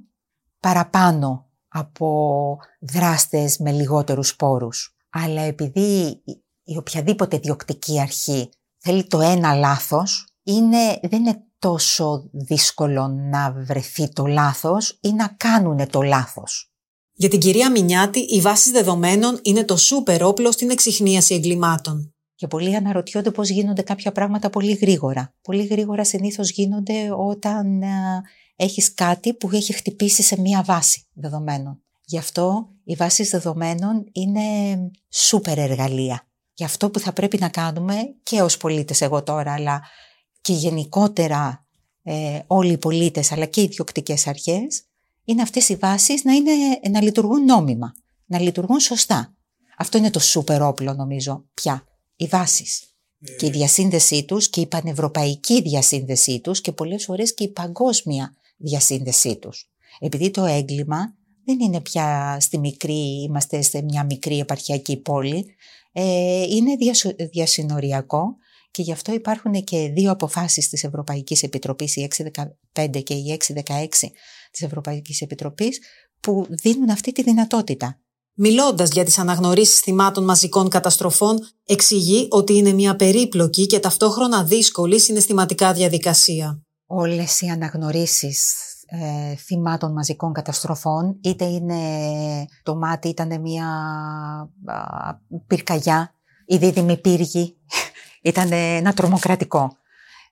παραπάνω 0.61 1.47
από 1.69 2.59
δράστες 2.81 3.59
με 3.59 3.73
λιγότερους 3.73 4.37
πόρους. 4.37 4.97
Αλλά 5.11 5.43
επειδή 5.43 6.23
η 6.65 6.77
οποιαδήποτε 6.77 7.39
διοκτική 7.39 8.01
αρχή 8.01 8.49
θέλει 8.79 9.07
το 9.07 9.21
ένα 9.21 9.55
λάθος, 9.55 10.27
είναι, 10.43 11.01
δεν 11.03 11.21
είναι 11.21 11.43
τόσο 11.59 12.29
δύσκολο 12.33 13.09
να 13.09 13.53
βρεθεί 13.53 14.13
το 14.13 14.27
λάθος 14.27 14.99
ή 15.01 15.13
να 15.13 15.29
κάνουν 15.29 15.91
το 15.91 16.03
λάθος. 16.03 16.73
Για 17.13 17.29
την 17.29 17.41
κυρία 17.41 17.71
Μινιάτη, 17.71 18.19
οι 18.19 18.41
βάσεις 18.41 18.73
δεδομένων 18.73 19.39
είναι 19.43 19.65
το 19.65 19.77
σούπερ 19.77 20.23
όπλο 20.23 20.53
στην 20.53 20.71
εξυχνίαση 20.71 21.35
εγκλημάτων. 21.35 22.15
Και 22.35 22.47
πολλοί 22.47 22.77
αναρωτιόνται 22.77 23.31
πώς 23.31 23.49
γίνονται 23.49 23.83
κάποια 23.83 24.13
πράγματα 24.13 24.51
πολύ 24.51 24.73
γρήγορα. 24.73 25.35
Πολύ 25.43 25.65
γρήγορα 25.65 26.05
συνήθως 26.05 26.51
γίνονται 26.51 27.09
όταν 27.17 27.83
α, 27.83 28.23
έχεις 28.57 28.95
κάτι 28.95 29.35
που 29.35 29.49
έχει 29.53 29.73
χτυπήσει 29.73 30.23
σε 30.23 30.41
μία 30.41 30.63
βάση 30.63 31.07
δεδομένων. 31.13 31.83
Γι' 32.05 32.19
αυτό 32.19 32.69
οι 32.85 32.95
βάσεις 32.95 33.31
δεδομένων 33.31 34.05
είναι 34.13 34.41
σούπερ 35.09 35.59
εργαλεία. 35.59 36.28
Γι' 36.59 36.65
αυτό 36.65 36.91
που 36.91 36.99
θα 36.99 37.13
πρέπει 37.13 37.39
να 37.39 37.49
κάνουμε 37.49 37.95
και 38.23 38.43
ως 38.43 38.57
πολίτες 38.57 39.01
εγώ 39.01 39.23
τώρα, 39.23 39.53
αλλά 39.53 39.83
και 40.41 40.53
γενικότερα 40.53 41.67
ε, 42.03 42.41
όλοι 42.47 42.73
οι 42.73 42.79
πολίτες, 42.79 43.33
αλλά 43.33 43.45
και 43.45 43.61
οι 43.61 43.65
ιδιοκτικές 43.65 44.27
αρχές, 44.27 44.83
είναι 45.25 45.43
αυτές 45.43 45.69
οι 45.69 45.77
βάσεις 45.77 46.25
να, 46.25 46.33
είναι, 46.33 46.53
να 46.91 47.03
λειτουργούν 47.03 47.45
νόμιμα, 47.45 47.93
να 48.27 48.41
λειτουργούν 48.41 48.81
σωστά. 48.81 49.35
Αυτό 49.77 49.99
είναι 49.99 50.11
το 50.11 50.19
σούπερ 50.19 50.63
όπλο 50.63 50.95
νομίζω 50.95 51.45
πια, 51.55 51.85
οι 52.17 52.27
βάσεις. 52.27 52.83
Και 53.39 53.47
η 53.47 53.51
διασύνδεσή 53.51 54.25
τους 54.25 54.49
και 54.49 54.61
η 54.61 54.67
πανευρωπαϊκή 54.67 55.63
διασύνδεσή 55.63 56.41
τους 56.41 56.61
και 56.61 56.73
πολλές 56.73 57.05
φορές 57.05 57.35
και 57.35 57.45
η 57.45 57.49
παγκόσμια 57.49 58.35
διασύνδεσή 58.57 59.37
τους. 59.37 59.71
Επειδή 59.99 60.31
το 60.31 60.45
έγκλημα 60.45 61.15
δεν 61.45 61.61
είναι 61.61 61.81
πια 61.81 62.37
στη 62.41 62.59
μικρή, 62.59 63.23
είμαστε 63.23 63.63
σε 63.63 63.83
μια 63.83 64.05
μικρή 64.05 64.39
επαρχιακή 64.39 64.97
πόλη, 64.97 65.57
ε, 66.01 66.43
είναι 66.43 66.77
διασυνοριακό 67.31 68.37
και 68.71 68.83
γι' 68.83 68.93
αυτό 68.93 69.13
υπάρχουν 69.13 69.65
και 69.65 69.89
δύο 69.95 70.11
αποφάσεις 70.11 70.69
της 70.69 70.85
Ευρωπαϊκής 70.85 71.43
Επιτροπής, 71.43 71.97
η 71.97 72.09
615 72.73 73.03
και 73.03 73.15
η 73.15 73.39
616 73.39 74.11
της 74.51 74.63
Ευρωπαϊκής 74.63 75.21
Επιτροπής, 75.21 75.79
που 76.21 76.47
δίνουν 76.49 76.91
αυτή 76.91 77.13
τη 77.13 77.23
δυνατότητα. 77.23 78.01
Μιλώντας 78.35 78.91
για 78.91 79.05
τις 79.05 79.19
αναγνωρίσεις 79.19 79.81
θυμάτων 79.81 80.25
μαζικών 80.25 80.69
καταστροφών, 80.69 81.39
εξηγεί 81.65 82.27
ότι 82.31 82.55
είναι 82.55 82.73
μια 82.73 82.97
περίπλοκη 82.97 83.67
και 83.67 83.79
ταυτόχρονα 83.79 84.45
δύσκολη 84.45 85.01
συναισθηματικά 85.01 85.73
διαδικασία. 85.73 86.63
Όλες 86.87 87.41
οι 87.41 87.47
αναγνωρίσεις 87.47 88.68
ε, 88.91 89.35
θυμάτων 89.35 89.93
μαζικών 89.93 90.33
καταστροφών, 90.33 91.19
είτε 91.21 91.45
είναι 91.45 91.77
το 92.63 92.77
μάτι 92.77 93.09
ήταν 93.09 93.41
μια 93.41 93.67
α, 94.67 95.15
πυρκαγιά, 95.47 96.13
η 96.47 96.57
δίδυμη 96.57 96.97
πύργη, 96.97 97.57
ήταν 98.23 98.53
ένα 98.53 98.93
τρομοκρατικό. 98.93 99.77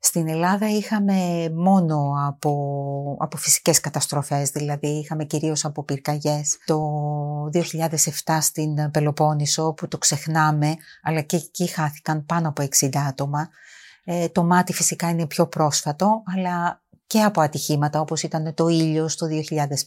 Στην 0.01 0.29
Ελλάδα 0.29 0.69
είχαμε 0.69 1.51
μόνο 1.55 2.13
από, 2.27 3.17
από 3.21 3.37
φυσικές 3.37 3.81
καταστροφές, 3.81 4.51
δηλαδή 4.51 4.87
είχαμε 4.87 5.25
κυρίως 5.25 5.65
από 5.65 5.83
πυρκαγιές. 5.83 6.59
Το 6.65 6.81
2007 7.53 8.39
στην 8.41 8.91
Πελοπόννησο 8.91 9.73
που 9.73 9.89
το 9.89 9.99
ξεχνάμε, 9.99 10.77
αλλά 11.03 11.21
και 11.21 11.37
εκεί 11.37 11.67
χάθηκαν 11.67 12.27
πάνω 12.27 12.49
από 12.49 12.63
60 12.63 12.97
άτομα. 13.09 13.49
Ε, 14.05 14.29
το 14.29 14.45
μάτι 14.45 14.73
φυσικά 14.73 15.09
είναι 15.09 15.27
πιο 15.27 15.47
πρόσφατο, 15.47 16.23
αλλά 16.35 16.83
και 17.07 17.23
από 17.23 17.41
ατυχήματα 17.41 18.01
όπως 18.01 18.23
ήταν 18.23 18.55
το 18.55 18.69
ήλιος 18.69 19.17
το 19.17 19.27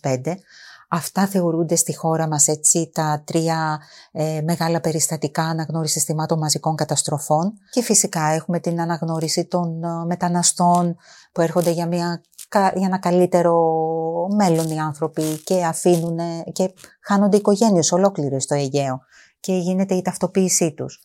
2005. 0.02 0.18
Αυτά 0.92 1.28
θεωρούνται 1.28 1.76
στη 1.76 1.96
χώρα 1.96 2.28
μας 2.28 2.48
έτσι 2.48 2.92
τα 2.94 3.22
τρία 3.26 3.80
ε, 4.12 4.42
μεγάλα 4.42 4.80
περιστατικά 4.80 5.44
αναγνώρισης 5.44 6.04
θυμάτων 6.04 6.38
μαζικών 6.38 6.76
καταστροφών 6.76 7.54
και 7.70 7.82
φυσικά 7.82 8.22
έχουμε 8.22 8.60
την 8.60 8.82
αναγνώριση 8.82 9.46
των 9.46 9.84
ε, 9.84 10.06
μεταναστών 10.06 10.98
που 11.32 11.42
έρχονται 11.42 11.72
για, 11.72 11.88
μια, 11.88 12.22
για 12.52 12.86
ένα 12.86 13.00
καλύτερο 13.00 13.58
μέλλον 14.36 14.70
οι 14.70 14.80
άνθρωποι 14.80 15.24
και 15.44 15.66
αφήνουν 15.66 16.20
και 16.52 16.74
χάνονται 17.02 17.38
οικογένειες 17.38 17.92
ολόκληρες 17.92 18.44
στο 18.44 18.56
Αιγαίο 18.56 19.00
και 19.40 19.54
γίνεται 19.54 19.96
η 19.96 20.02
ταυτοποίησή 20.02 20.74
τους. 20.74 21.04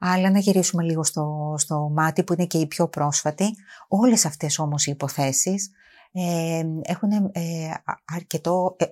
Αλλά 0.00 0.30
να 0.30 0.38
γυρίσουμε 0.38 0.82
λίγο 0.82 1.04
στο, 1.04 1.54
στο 1.58 1.90
μάτι 1.94 2.24
που 2.24 2.32
είναι 2.32 2.46
και 2.46 2.58
η 2.58 2.66
πιο 2.66 2.88
πρόσφατη. 2.88 3.54
Όλες 3.88 4.24
αυτές 4.24 4.58
όμως 4.58 4.86
οι 4.86 4.90
υποθέσεις 4.90 5.70
ε, 6.12 6.62
έχουν 6.82 7.10
ε, 7.32 7.70
αρκετό 8.14 8.76
ε, 8.78 8.84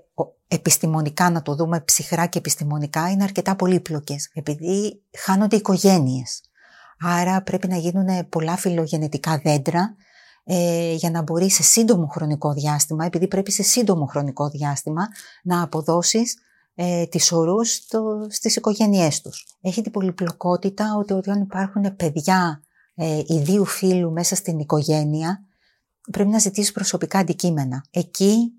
επιστημονικά 0.49 1.31
να 1.31 1.43
το 1.43 1.55
δούμε 1.55 1.81
ψυχρά 1.81 2.27
και 2.27 2.39
επιστημονικά 2.39 3.11
είναι 3.11 3.23
αρκετά 3.23 3.57
πολύπλοκες 3.57 4.31
επειδή 4.35 5.03
χάνονται 5.25 5.57
οικογένειες. 5.57 6.41
Άρα 7.01 7.43
πρέπει 7.43 7.69
να 7.69 7.77
γίνουν 7.77 8.29
πολλά 8.29 8.57
φιλογενετικά 8.57 9.39
δέντρα 9.39 9.97
ε, 10.45 10.93
για 10.93 11.11
να 11.11 11.23
μπορεί 11.23 11.51
σε 11.51 11.63
σύντομο 11.63 12.07
χρονικό 12.07 12.53
διάστημα, 12.53 13.05
επειδή 13.05 13.29
πρέπει 13.29 13.53
σε 13.53 13.63
σύντομο 13.63 14.07
χρονικό 14.07 14.49
διάστημα 14.49 15.09
να 15.43 15.63
αποδώσεις 15.63 16.37
ε, 16.81 17.07
τις 17.07 17.33
ορούς 17.33 17.87
το, 17.87 18.27
στις 18.29 18.57
οικογένειές 18.57 19.21
τους. 19.21 19.47
Έχει 19.61 19.83
την 19.83 19.93
πολυπλοκότητα 19.93 20.97
ότι 20.99 21.13
όταν 21.13 21.41
υπάρχουν 21.41 21.97
παιδιά 21.97 22.63
ε, 22.95 23.23
ιδίου 23.27 23.65
φίλου 23.65 24.13
μέσα 24.13 24.35
στην 24.35 24.59
οικογένεια, 24.59 25.45
πρέπει 26.11 26.29
να 26.29 26.39
ζητήσεις 26.39 26.73
προσωπικά 26.73 27.19
αντικείμενα. 27.19 27.85
Εκεί 27.91 28.53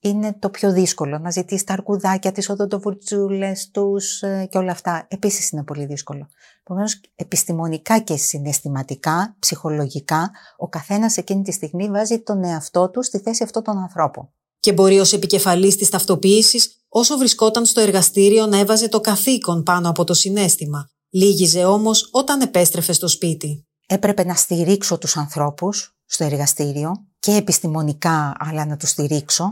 είναι 0.00 0.32
το 0.38 0.50
πιο 0.50 0.72
δύσκολο, 0.72 1.18
να 1.18 1.30
ζητήσεις 1.30 1.64
τα 1.64 1.72
αρκουδάκια, 1.72 2.32
τις 2.32 2.48
οδοντοβουρτσούλες 2.48 3.70
τους 3.70 4.22
ε, 4.22 4.46
και 4.50 4.58
όλα 4.58 4.72
αυτά. 4.72 5.06
Επίσης 5.08 5.50
είναι 5.50 5.64
πολύ 5.64 5.86
δύσκολο. 5.86 6.28
Επομένως, 6.60 7.00
επιστημονικά 7.14 7.98
και 7.98 8.16
συναισθηματικά, 8.16 9.36
ψυχολογικά, 9.38 10.30
ο 10.56 10.68
καθένας 10.68 11.16
εκείνη 11.16 11.42
τη 11.42 11.52
στιγμή 11.52 11.88
βάζει 11.88 12.20
τον 12.20 12.44
εαυτό 12.44 12.90
του 12.90 13.02
στη 13.02 13.18
θέση 13.18 13.42
αυτών 13.42 13.62
των 13.62 13.78
ανθρώπων. 13.78 14.32
Και 14.60 14.72
μπορεί 14.72 15.00
ως 15.00 15.12
επικεφαλής 15.12 15.76
της 15.76 15.88
ταυτοποίησης, 15.88 16.78
όσο 16.88 17.18
βρισκόταν 17.18 17.66
στο 17.66 17.80
εργαστήριο 17.80 18.46
να 18.46 18.58
έβαζε 18.58 18.88
το 18.88 19.00
καθήκον 19.00 19.62
πάνω 19.62 19.88
από 19.88 20.04
το 20.04 20.14
συνέστημα. 20.14 20.90
Λίγιζε 21.10 21.64
όμως 21.64 22.08
όταν 22.10 22.40
επέστρεφε 22.40 22.92
στο 22.92 23.08
σπίτι. 23.08 23.66
Έπρεπε 23.86 24.24
να 24.24 24.34
στηρίξω 24.34 24.98
τους 24.98 25.16
ανθρώπους 25.16 25.96
στο 26.06 26.24
εργαστήριο 26.24 26.92
και 27.18 27.34
επιστημονικά 27.34 28.36
αλλά 28.38 28.66
να 28.66 28.76
τους 28.76 28.88
στηρίξω 28.88 29.48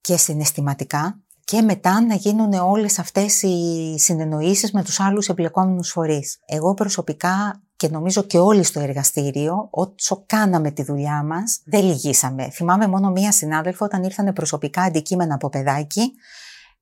και 0.00 0.16
συναισθηματικά 0.16 1.22
και 1.44 1.62
μετά 1.62 2.02
να 2.02 2.14
γίνουν 2.14 2.52
όλες 2.52 2.98
αυτές 2.98 3.42
οι 3.42 3.94
συνεννοήσεις 3.98 4.72
με 4.72 4.84
τους 4.84 5.00
άλλους 5.00 5.28
εμπλεκόμενους 5.28 5.90
φορείς. 5.90 6.38
Εγώ 6.46 6.74
προσωπικά 6.74 7.62
και 7.78 7.88
νομίζω 7.88 8.22
και 8.22 8.38
όλοι 8.38 8.62
στο 8.62 8.80
εργαστήριο, 8.80 9.68
όσο 9.70 10.24
κάναμε 10.26 10.70
τη 10.70 10.82
δουλειά 10.82 11.22
μας, 11.22 11.60
δεν 11.64 11.84
λυγίσαμε. 11.84 12.50
Θυμάμαι 12.50 12.86
μόνο 12.86 13.10
μία 13.10 13.32
συνάδελφο 13.32 13.84
όταν 13.84 14.02
ήρθαν 14.02 14.32
προσωπικά 14.32 14.82
αντικείμενα 14.82 15.34
από 15.34 15.48
παιδάκι, 15.48 16.12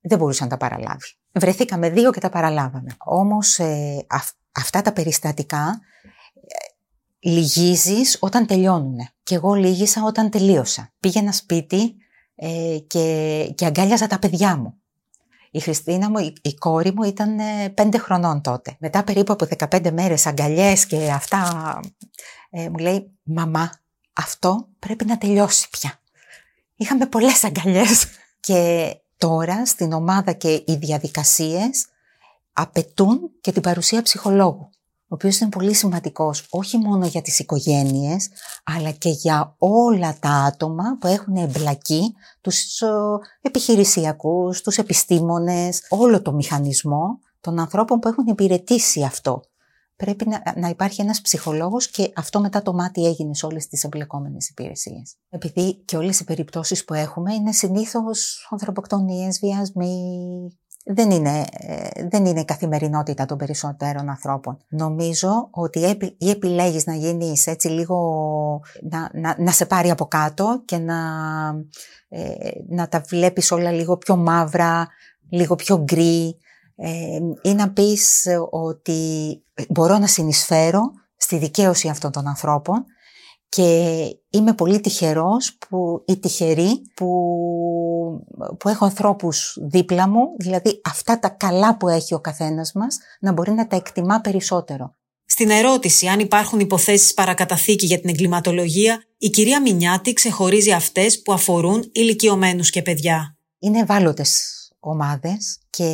δεν 0.00 0.18
μπορούσε 0.18 0.44
να 0.44 0.50
τα 0.50 0.56
παραλάβει. 0.56 1.06
Βρεθήκαμε 1.32 1.90
δύο 1.90 2.10
και 2.12 2.20
τα 2.20 2.28
παραλάβαμε. 2.28 2.96
Όμως 2.98 3.58
ε, 3.58 4.06
αυτά 4.52 4.82
τα 4.82 4.92
περιστατικά 4.92 5.80
ε, 6.34 7.30
λυγίζεις 7.30 8.16
όταν 8.20 8.46
τελειώνουν. 8.46 8.96
Και 9.22 9.34
εγώ 9.34 9.54
λύγησα 9.54 10.04
όταν 10.04 10.30
τελείωσα. 10.30 10.92
Πήγαινα 11.00 11.32
σπίτι 11.32 11.94
ε, 12.34 12.78
και, 12.86 13.52
και 13.54 13.66
αγκάλιαζα 13.66 14.06
τα 14.06 14.18
παιδιά 14.18 14.56
μου. 14.56 14.80
Η 15.56 15.60
Χριστίνα 15.60 16.10
μου, 16.10 16.18
η, 16.42 16.54
κόρη 16.54 16.92
μου 16.92 17.02
ήταν 17.02 17.38
ε, 17.38 17.68
πέντε 17.68 17.98
χρονών 17.98 18.40
τότε. 18.40 18.76
Μετά 18.78 19.04
περίπου 19.04 19.32
από 19.32 19.46
15 19.58 19.90
μέρες 19.92 20.26
αγκαλιές 20.26 20.86
και 20.86 21.10
αυτά 21.10 21.80
ε, 22.50 22.68
μου 22.68 22.76
λέει 22.76 23.18
«Μαμά, 23.22 23.72
αυτό 24.12 24.68
πρέπει 24.78 25.04
να 25.04 25.18
τελειώσει 25.18 25.68
πια». 25.70 26.00
είχαμε 26.76 27.06
πολλές 27.06 27.44
αγκαλιές. 27.44 28.06
Και 28.40 28.90
τώρα 29.16 29.66
στην 29.66 29.92
ομάδα 29.92 30.32
και 30.32 30.62
οι 30.66 30.74
διαδικασίες 30.74 31.86
απαιτούν 32.52 33.30
και 33.40 33.52
την 33.52 33.62
παρουσία 33.62 34.02
ψυχολόγου 34.02 34.70
ο 35.08 35.14
οποίος 35.14 35.38
είναι 35.38 35.50
πολύ 35.50 35.74
σημαντικός 35.74 36.46
όχι 36.50 36.78
μόνο 36.78 37.06
για 37.06 37.22
τις 37.22 37.38
οικογένειες, 37.38 38.28
αλλά 38.64 38.90
και 38.90 39.08
για 39.08 39.54
όλα 39.58 40.16
τα 40.20 40.30
άτομα 40.30 40.96
που 41.00 41.06
έχουν 41.06 41.36
εμπλακεί, 41.36 42.14
τους 42.40 42.82
επιχειρησιακούς, 43.40 44.62
τους 44.62 44.78
επιστήμονες, 44.78 45.86
όλο 45.88 46.22
το 46.22 46.32
μηχανισμό 46.32 47.18
των 47.40 47.58
ανθρώπων 47.58 47.98
που 47.98 48.08
έχουν 48.08 48.26
υπηρετήσει 48.26 49.02
αυτό. 49.02 49.42
Πρέπει 49.96 50.28
να, 50.28 50.42
να 50.56 50.68
υπάρχει 50.68 51.00
ένας 51.00 51.20
ψυχολόγος 51.20 51.90
και 51.90 52.12
αυτό 52.16 52.40
μετά 52.40 52.62
το 52.62 52.72
μάτι 52.72 53.06
έγινε 53.06 53.34
σε 53.34 53.46
όλες 53.46 53.66
τις 53.66 53.84
εμπλεκόμενες 53.84 54.48
υπηρεσίες. 54.48 55.14
Επειδή 55.28 55.74
και 55.84 55.96
όλες 55.96 56.20
οι 56.20 56.24
περιπτώσεις 56.24 56.84
που 56.84 56.94
έχουμε 56.94 57.34
είναι 57.34 57.52
συνήθως 57.52 58.48
ανθρωποκτονίες, 58.50 59.38
βιασμοί, 59.38 60.58
δεν 60.88 61.10
είναι, 61.10 61.44
ε, 61.50 62.08
δεν 62.08 62.26
είναι 62.26 62.40
η 62.40 62.44
καθημερινότητα 62.44 63.24
των 63.24 63.38
περισσότερων 63.38 64.08
ανθρώπων. 64.08 64.56
Νομίζω 64.68 65.48
ότι 65.50 65.98
ή 66.18 66.30
επιλέγεις 66.30 66.86
να 66.86 66.94
γίνεις 66.94 67.46
έτσι 67.46 67.68
λίγο, 67.68 68.60
να, 68.90 69.10
να, 69.12 69.36
να 69.38 69.50
σε 69.50 69.66
πάρει 69.66 69.90
από 69.90 70.06
κάτω 70.06 70.62
και 70.64 70.78
να, 70.78 70.96
ε, 72.08 72.50
να 72.68 72.88
τα 72.88 73.00
βλέπεις 73.08 73.50
όλα 73.50 73.70
λίγο 73.70 73.96
πιο 73.96 74.16
μαύρα, 74.16 74.88
λίγο 75.30 75.54
πιο 75.54 75.78
γκρι 75.78 76.38
ε, 76.76 77.18
ή 77.42 77.54
να 77.54 77.72
πεις 77.72 78.26
ότι 78.50 79.00
μπορώ 79.68 79.98
να 79.98 80.06
συνεισφέρω 80.06 80.80
στη 81.16 81.38
δικαίωση 81.38 81.88
αυτών 81.88 82.10
των 82.10 82.26
ανθρώπων 82.26 82.84
και 83.48 84.00
είμαι 84.30 84.54
πολύ 84.54 84.80
τυχερός 84.80 85.56
που, 85.58 86.04
ή 86.06 86.18
τυχερή 86.18 86.82
που, 86.94 87.06
που 88.58 88.68
έχω 88.68 88.84
ανθρώπους 88.84 89.58
δίπλα 89.60 90.08
μου, 90.08 90.22
δηλαδή 90.38 90.80
αυτά 90.84 91.18
τα 91.18 91.28
καλά 91.28 91.76
που 91.76 91.88
έχει 91.88 92.14
ο 92.14 92.20
καθένας 92.20 92.72
μας, 92.72 92.98
να 93.20 93.32
μπορεί 93.32 93.52
να 93.52 93.66
τα 93.66 93.76
εκτιμά 93.76 94.20
περισσότερο. 94.20 94.94
Στην 95.28 95.50
ερώτηση 95.50 96.06
αν 96.06 96.20
υπάρχουν 96.20 96.60
υποθέσεις 96.60 97.14
παρακαταθήκη 97.14 97.86
για 97.86 98.00
την 98.00 98.08
εγκληματολογία, 98.08 99.02
η 99.18 99.28
κυρία 99.30 99.60
Μινιάτη 99.60 100.12
ξεχωρίζει 100.12 100.72
αυτές 100.72 101.22
που 101.22 101.32
αφορούν 101.32 101.90
ηλικιωμένους 101.92 102.70
και 102.70 102.82
παιδιά. 102.82 103.38
Είναι 103.58 103.78
ευάλωτες 103.78 104.56
ομάδες 104.80 105.58
και 105.70 105.90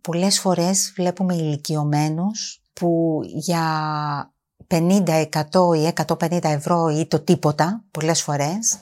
πολλές 0.00 0.40
φορές 0.40 0.92
βλέπουμε 0.96 1.34
ηλικιωμένους 1.34 2.62
που 2.72 3.20
για 3.24 3.64
50, 4.70 5.28
100 5.52 5.76
ή 5.76 5.92
150 6.06 6.38
ευρώ 6.42 6.88
ή 6.88 7.06
το 7.06 7.20
τίποτα, 7.20 7.84
πολλές 7.90 8.22
φορές, 8.22 8.78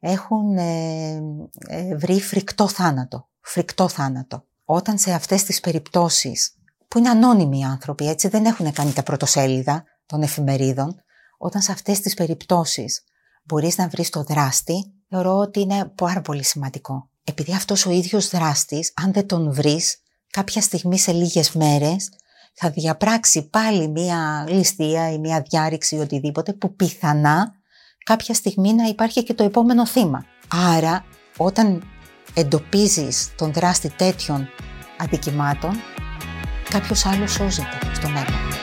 έχουν 0.00 0.56
ε, 0.56 1.22
ε, 1.68 1.96
βρει 1.96 2.20
φρικτό 2.20 2.68
θάνατο. 2.68 3.28
Φρικτό 3.40 3.88
θάνατο. 3.88 4.44
Όταν 4.64 4.98
σε 4.98 5.12
αυτές 5.12 5.44
τις 5.44 5.60
περιπτώσεις, 5.60 6.54
που 6.88 6.98
είναι 6.98 7.08
ανώνυμοι 7.08 7.64
άνθρωποι, 7.64 8.08
έτσι 8.08 8.28
δεν 8.28 8.44
έχουν 8.44 8.72
κάνει 8.72 8.92
τα 8.92 9.02
πρωτοσέλιδα 9.02 9.84
των 10.06 10.22
εφημερίδων, 10.22 11.02
όταν 11.38 11.62
σε 11.62 11.72
αυτές 11.72 12.00
τις 12.00 12.14
περιπτώσεις 12.14 13.04
μπορείς 13.44 13.78
να 13.78 13.88
βρεις 13.88 14.10
το 14.10 14.22
δράστη, 14.22 14.92
θεωρώ 15.08 15.36
ότι 15.36 15.60
είναι 15.60 15.84
πάρα 15.94 16.20
πολύ 16.20 16.44
σημαντικό. 16.44 17.08
Επειδή 17.24 17.54
αυτός 17.54 17.86
ο 17.86 17.90
ίδιος 17.90 18.28
δράστης, 18.28 18.92
αν 19.02 19.12
δεν 19.12 19.26
τον 19.26 19.52
βρεις, 19.52 19.96
κάποια 20.30 20.60
στιγμή 20.60 20.98
σε 20.98 21.12
λίγες 21.12 21.52
μέρες 21.52 22.08
θα 22.54 22.70
διαπράξει 22.70 23.48
πάλι 23.48 23.88
μία 23.88 24.46
ληστεία 24.48 25.12
ή 25.12 25.18
μία 25.18 25.44
διάρρηξη 25.50 25.96
ή 25.96 25.98
οτιδήποτε 25.98 26.52
που 26.52 26.74
πιθανά 26.74 27.54
κάποια 28.04 28.34
στιγμή 28.34 28.74
να 28.74 28.84
υπάρχει 28.84 29.22
και 29.22 29.34
το 29.34 29.44
επόμενο 29.44 29.86
θύμα. 29.86 30.24
Άρα 30.48 31.04
όταν 31.36 31.82
εντοπίζεις 32.34 33.34
τον 33.36 33.52
δράστη 33.52 33.88
τέτοιων 33.88 34.48
αδικημάτων 34.98 35.74
κάποιος 36.70 37.06
άλλος 37.06 37.32
σώζεται 37.32 37.78
στο 37.94 38.08
μέλλον. 38.08 38.53